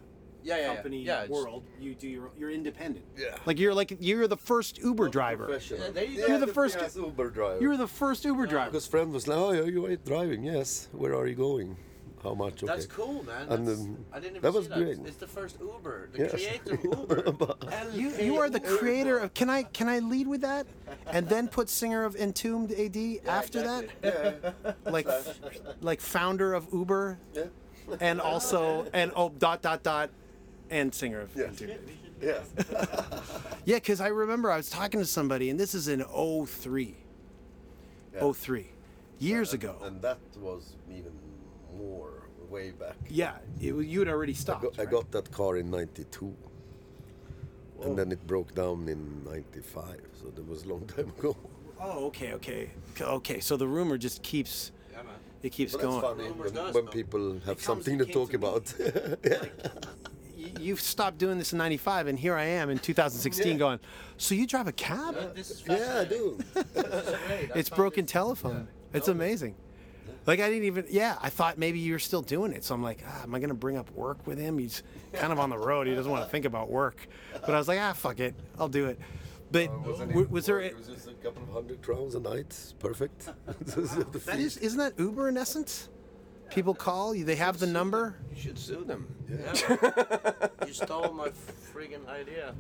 yeah, 0.44 0.56
yeah, 0.56 0.82
yeah. 0.84 0.90
yeah, 0.90 1.24
it's- 1.24 1.62
You 1.80 1.94
do 1.94 2.08
your 2.08 2.30
you're 2.38 2.50
independent. 2.50 3.04
Yeah. 3.16 3.36
Like 3.46 3.58
you're 3.58 3.74
like 3.74 3.96
you're 4.00 4.26
the 4.28 4.36
first 4.36 4.78
Uber 4.78 5.08
driver. 5.08 5.44
Professional. 5.46 5.80
Yeah, 5.80 5.90
there 5.90 6.04
you 6.04 6.20
Yeah, 6.20 6.20
go. 6.20 6.26
You're 6.28 6.46
the 6.46 6.46
first- 6.52 6.96
Uber 6.96 7.30
driver. 7.30 7.60
You 7.60 7.68
were 7.68 7.76
the 7.76 7.86
first 7.86 8.24
Uber 8.24 8.46
driver. 8.46 8.70
Because 8.70 8.86
friend 8.86 9.12
was 9.12 9.28
like, 9.28 9.38
oh, 9.38 9.52
yeah, 9.52 9.64
you 9.64 9.86
ain't 9.88 10.04
driving. 10.04 10.42
Yes. 10.44 10.88
Where 10.92 11.14
are 11.14 11.26
you 11.26 11.36
going? 11.36 11.76
How 12.22 12.34
much? 12.34 12.62
Okay. 12.62 12.66
That's 12.66 12.86
cool, 12.86 13.24
man. 13.24 13.48
And, 13.48 13.66
That's, 13.66 13.80
um, 13.80 14.04
I 14.12 14.20
didn't 14.20 14.36
even 14.36 14.42
that 14.42 14.52
see 14.52 14.58
was 14.58 14.68
that. 14.68 14.78
great. 14.78 14.98
It's 15.06 15.16
the 15.16 15.26
first 15.26 15.56
Uber, 15.60 16.08
the 16.12 16.18
Yes. 16.18 16.30
creator 16.30 16.74
of 16.74 16.84
Uber. 17.40 17.54
You, 17.92 18.10
you 18.16 18.36
are 18.36 18.48
the 18.48 18.60
creator 18.60 19.18
of. 19.18 19.34
Can 19.34 19.50
I 19.50 19.64
can 19.64 19.88
I 19.88 19.98
lead 19.98 20.26
with 20.28 20.40
that, 20.42 20.66
and 21.08 21.28
then 21.28 21.48
put 21.48 21.68
singer 21.68 22.04
of 22.04 22.14
Entombed 22.16 22.70
AD 22.72 23.26
after 23.26 23.60
that, 23.62 24.54
like 24.84 25.08
like 25.80 26.00
founder 26.00 26.54
of 26.54 26.68
Uber, 26.72 27.18
Yeah. 27.34 27.44
and 28.00 28.20
also 28.20 28.86
and 28.92 29.10
oh 29.16 29.30
dot 29.30 29.62
dot 29.62 29.82
dot, 29.82 30.10
and 30.70 30.94
singer 30.94 31.20
of 31.20 31.30
Yes. 31.34 31.60
Entombed. 31.60 31.80
Yes. 32.22 32.46
Yeah, 33.64 33.76
because 33.78 34.00
I 34.00 34.08
remember 34.08 34.50
I 34.52 34.56
was 34.56 34.70
talking 34.70 35.00
to 35.00 35.06
somebody, 35.06 35.50
and 35.50 35.58
this 35.58 35.74
is 35.74 35.88
in 35.88 36.04
03. 36.04 36.96
Yeah. 38.14 38.32
03. 38.32 38.68
Years 39.18 39.52
ago. 39.52 39.76
And 39.82 40.00
that 40.02 40.18
was 40.40 40.74
even 40.90 41.12
more 41.14 41.21
way 42.52 42.70
back. 42.70 42.96
Yeah, 43.08 43.34
it, 43.60 43.74
you 43.74 43.98
had 44.00 44.08
already 44.08 44.32
I 44.32 44.36
stopped. 44.36 44.62
got, 44.62 44.78
I 44.78 44.84
got 44.84 45.10
that 45.12 45.30
car 45.32 45.56
in 45.56 45.70
92. 45.70 46.34
And 47.82 47.98
then 47.98 48.12
it 48.12 48.24
broke 48.26 48.54
down 48.54 48.88
in 48.88 49.24
95. 49.24 50.00
So 50.20 50.28
that 50.36 50.46
was 50.48 50.62
a 50.64 50.68
long 50.68 50.86
time 50.86 51.08
ago. 51.18 51.36
Oh, 51.80 52.06
okay, 52.06 52.32
okay, 52.34 52.70
Okay, 52.94 53.04
okay. 53.04 53.40
So 53.40 53.56
the 53.56 53.66
rumor 53.66 53.98
just 53.98 54.22
keeps. 54.22 54.70
It 55.42 55.50
keeps 55.50 55.72
But 55.72 55.80
that's 55.82 55.90
going. 55.92 56.02
funny 56.02 56.30
when, 56.30 56.54
does, 56.54 56.72
when 56.74 56.86
people 56.86 57.32
have 57.40 57.44
comes- 57.56 57.62
something 57.64 57.98
to 57.98 58.04
talk 58.04 58.30
to 58.30 58.36
about. 58.36 58.72
yeah. 59.24 59.44
Y- 60.38 60.52
You've 60.60 60.80
stopped 60.80 61.18
doing 61.18 61.38
this 61.38 61.52
in 61.52 61.58
'95, 61.58 62.06
and 62.08 62.16
here 62.18 62.34
I 62.36 62.44
am 62.44 62.68
in 62.70 62.78
2016, 62.78 63.58
going. 63.58 63.78
So 64.18 64.34
you 64.36 64.46
drive 64.46 64.66
a 64.68 64.72
cab? 64.72 65.34
This 65.34 65.50
is 65.50 65.62
yeah, 65.66 66.00
I 66.00 66.04
do. 66.04 66.38
This 66.54 66.86
is 66.86 67.16
great. 67.26 67.50
It's 67.56 67.70
broken 67.70 68.04
it- 68.04 68.08
telephone. 68.08 68.68
It's 68.92 69.08
amazing. 69.08 69.54
Like 70.26 70.40
I 70.40 70.48
didn't 70.48 70.64
even. 70.64 70.86
Yeah, 70.88 71.16
I 71.20 71.30
thought 71.30 71.58
maybe 71.58 71.78
you 71.80 71.92
were 71.92 71.98
still 71.98 72.22
doing 72.22 72.52
it. 72.52 72.62
So 72.64 72.74
I'm 72.74 72.82
like, 72.82 73.02
ah, 73.06 73.22
am 73.24 73.34
I 73.34 73.38
gonna 73.40 73.54
bring 73.54 73.76
up 73.76 73.90
work 73.92 74.24
with 74.26 74.38
him? 74.38 74.58
He's 74.58 74.82
kind 75.12 75.32
of 75.32 75.38
on 75.40 75.50
the 75.50 75.58
road. 75.58 75.86
He 75.86 75.94
doesn't 75.94 76.10
want 76.10 76.24
to 76.24 76.30
think 76.30 76.44
about 76.44 76.70
work. 76.70 77.08
But 77.32 77.50
I 77.54 77.58
was 77.58 77.66
like, 77.68 77.80
ah, 77.80 77.92
fuck 77.92 78.20
it, 78.20 78.34
I'll 78.58 78.68
do 78.68 78.86
it. 78.86 78.98
But 79.50 79.66
w- 79.66 80.28
was 80.30 80.46
there? 80.46 80.60
It 80.60 80.76
was 80.78 80.86
just 80.86 81.08
a 81.08 81.12
couple 81.14 81.42
of 81.42 81.50
hundred 81.50 81.82
crowns 81.82 82.14
a 82.14 82.20
night. 82.20 82.56
Perfect. 82.78 83.28
That 83.66 84.38
is, 84.38 84.56
isn't 84.58 84.78
that 84.78 84.98
Uber 84.98 85.28
in 85.28 85.36
essence? 85.36 85.88
People 86.50 86.74
call 86.74 87.14
you. 87.14 87.24
They 87.24 87.36
have 87.36 87.58
the 87.58 87.66
number. 87.66 88.14
You 88.34 88.40
should 88.40 88.58
sue 88.58 88.84
them. 88.84 89.06
You 90.66 90.72
stole 90.72 91.12
my 91.12 91.30
friggin' 91.74 92.06
idea. 92.08 92.54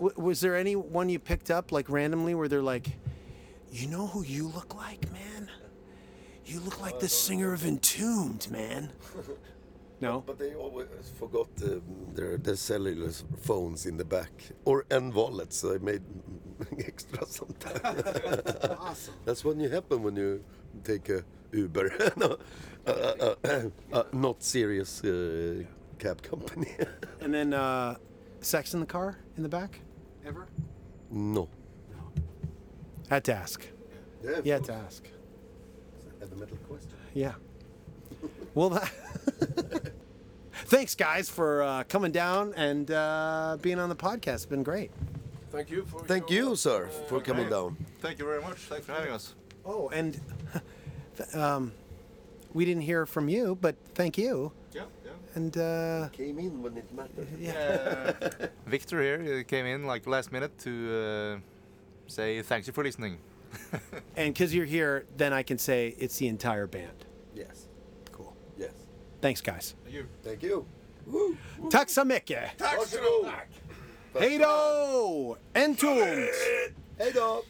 W- 0.00 0.12
was 0.20 0.40
there 0.40 0.56
anyone 0.56 1.08
you 1.08 1.18
picked 1.18 1.50
up 1.50 1.70
like 1.72 1.88
randomly 1.90 2.34
where 2.34 2.48
they're 2.48 2.62
like, 2.62 2.88
you 3.70 3.86
know 3.88 4.06
who 4.06 4.22
you 4.24 4.48
look 4.48 4.74
like, 4.74 5.10
man? 5.12 5.50
You 6.46 6.60
look 6.60 6.80
like 6.80 7.00
the 7.00 7.08
singer 7.08 7.52
of 7.52 7.64
Entombed, 7.64 8.50
man. 8.50 8.90
No. 10.00 10.22
But 10.26 10.38
they 10.38 10.54
always 10.54 10.88
forgot 11.18 11.48
um, 11.62 11.80
their, 12.14 12.36
their 12.36 12.56
cellular 12.56 13.10
phones 13.38 13.86
in 13.86 13.96
the 13.96 14.04
back, 14.04 14.32
or 14.64 14.84
and 14.90 15.14
wallets. 15.14 15.56
So 15.56 15.72
I 15.74 15.78
made 15.78 16.02
extra 16.78 17.24
sometimes. 17.24 17.80
Awesome. 18.78 19.14
That's 19.24 19.44
when 19.44 19.60
you 19.60 19.70
happen 19.70 20.02
when 20.02 20.16
you 20.16 20.44
take 20.82 21.08
a 21.08 21.24
Uber, 21.52 21.90
no, 22.16 22.36
uh, 22.86 22.90
uh, 22.90 23.34
uh, 23.44 23.62
uh, 23.92 24.02
not 24.12 24.42
serious 24.42 25.02
uh, 25.04 25.62
cab 25.98 26.20
company. 26.22 26.72
And 27.20 27.32
then 27.32 27.54
uh, 27.54 27.94
sex 28.40 28.74
in 28.74 28.80
the 28.80 28.86
car 28.86 29.16
in 29.36 29.42
the 29.42 29.48
back. 29.48 29.80
Ever? 30.26 30.48
no, 31.10 31.48
Had 33.08 33.24
to 33.24 33.34
ask. 33.34 33.64
Yeah, 34.22 34.40
You 34.44 34.52
had 34.52 34.64
to 34.64 34.74
ask. 34.74 35.04
It's 36.24 36.32
a 36.32 36.36
metal 36.36 36.56
question. 36.68 36.90
Yeah. 37.12 37.34
Well, 38.54 38.70
that. 38.70 38.90
Thanks, 40.66 40.94
guys, 40.94 41.28
for 41.28 41.62
uh, 41.62 41.84
coming 41.88 42.12
down 42.12 42.54
and 42.56 42.90
uh, 42.90 43.58
being 43.60 43.78
on 43.78 43.88
the 43.90 43.96
podcast. 43.96 44.34
It's 44.34 44.46
been 44.46 44.62
great. 44.62 44.90
Thank 45.52 45.70
you 45.70 45.84
for 45.84 46.00
Thank 46.06 46.30
your- 46.30 46.50
you, 46.50 46.56
sir, 46.56 46.88
for 47.08 47.20
coming 47.20 47.48
down. 47.50 47.76
Thank 48.00 48.18
you 48.18 48.24
very 48.24 48.40
much. 48.40 48.56
Thanks 48.56 48.86
for 48.86 48.92
having 48.92 49.12
us. 49.12 49.34
Oh, 49.66 49.88
and 49.90 50.18
um, 51.34 51.72
we 52.54 52.64
didn't 52.64 52.82
hear 52.82 53.04
from 53.04 53.28
you, 53.28 53.58
but 53.60 53.76
thank 53.94 54.16
you. 54.16 54.50
Yeah, 54.72 54.82
yeah. 55.04 55.10
And 55.34 55.56
uh, 55.58 56.08
Came 56.12 56.38
in 56.38 56.62
when 56.62 56.76
it 56.78 56.86
mattered. 56.94 57.28
Uh, 57.46 58.46
Victor 58.66 59.02
here 59.02 59.40
uh, 59.40 59.48
came 59.48 59.66
in 59.66 59.84
like 59.86 60.06
last 60.06 60.32
minute 60.32 60.56
to 60.60 60.70
uh, 60.94 61.40
say 62.06 62.40
thank 62.42 62.66
you 62.66 62.72
for 62.72 62.82
listening. 62.82 63.18
and 64.16 64.34
because 64.34 64.54
you're 64.54 64.66
here, 64.66 65.04
then 65.16 65.32
I 65.32 65.42
can 65.42 65.58
say 65.58 65.94
it's 65.98 66.18
the 66.18 66.28
entire 66.28 66.66
band. 66.66 67.04
Yes. 67.34 67.68
Cool. 68.12 68.34
Yes. 68.58 68.72
Thanks, 69.20 69.40
guys. 69.40 69.74
Thank 69.84 69.94
you. 69.96 70.06
Thank 70.22 70.42
you. 70.42 70.64
Woo. 71.06 71.36
Tack 71.70 71.90
så 71.90 72.04
mycket. 72.04 72.50
Varsågod. 72.58 73.30
Hej 74.20 74.38
då! 74.38 75.36
Entombed! 75.54 76.28
Hej 76.98 77.12
då! 77.14 77.42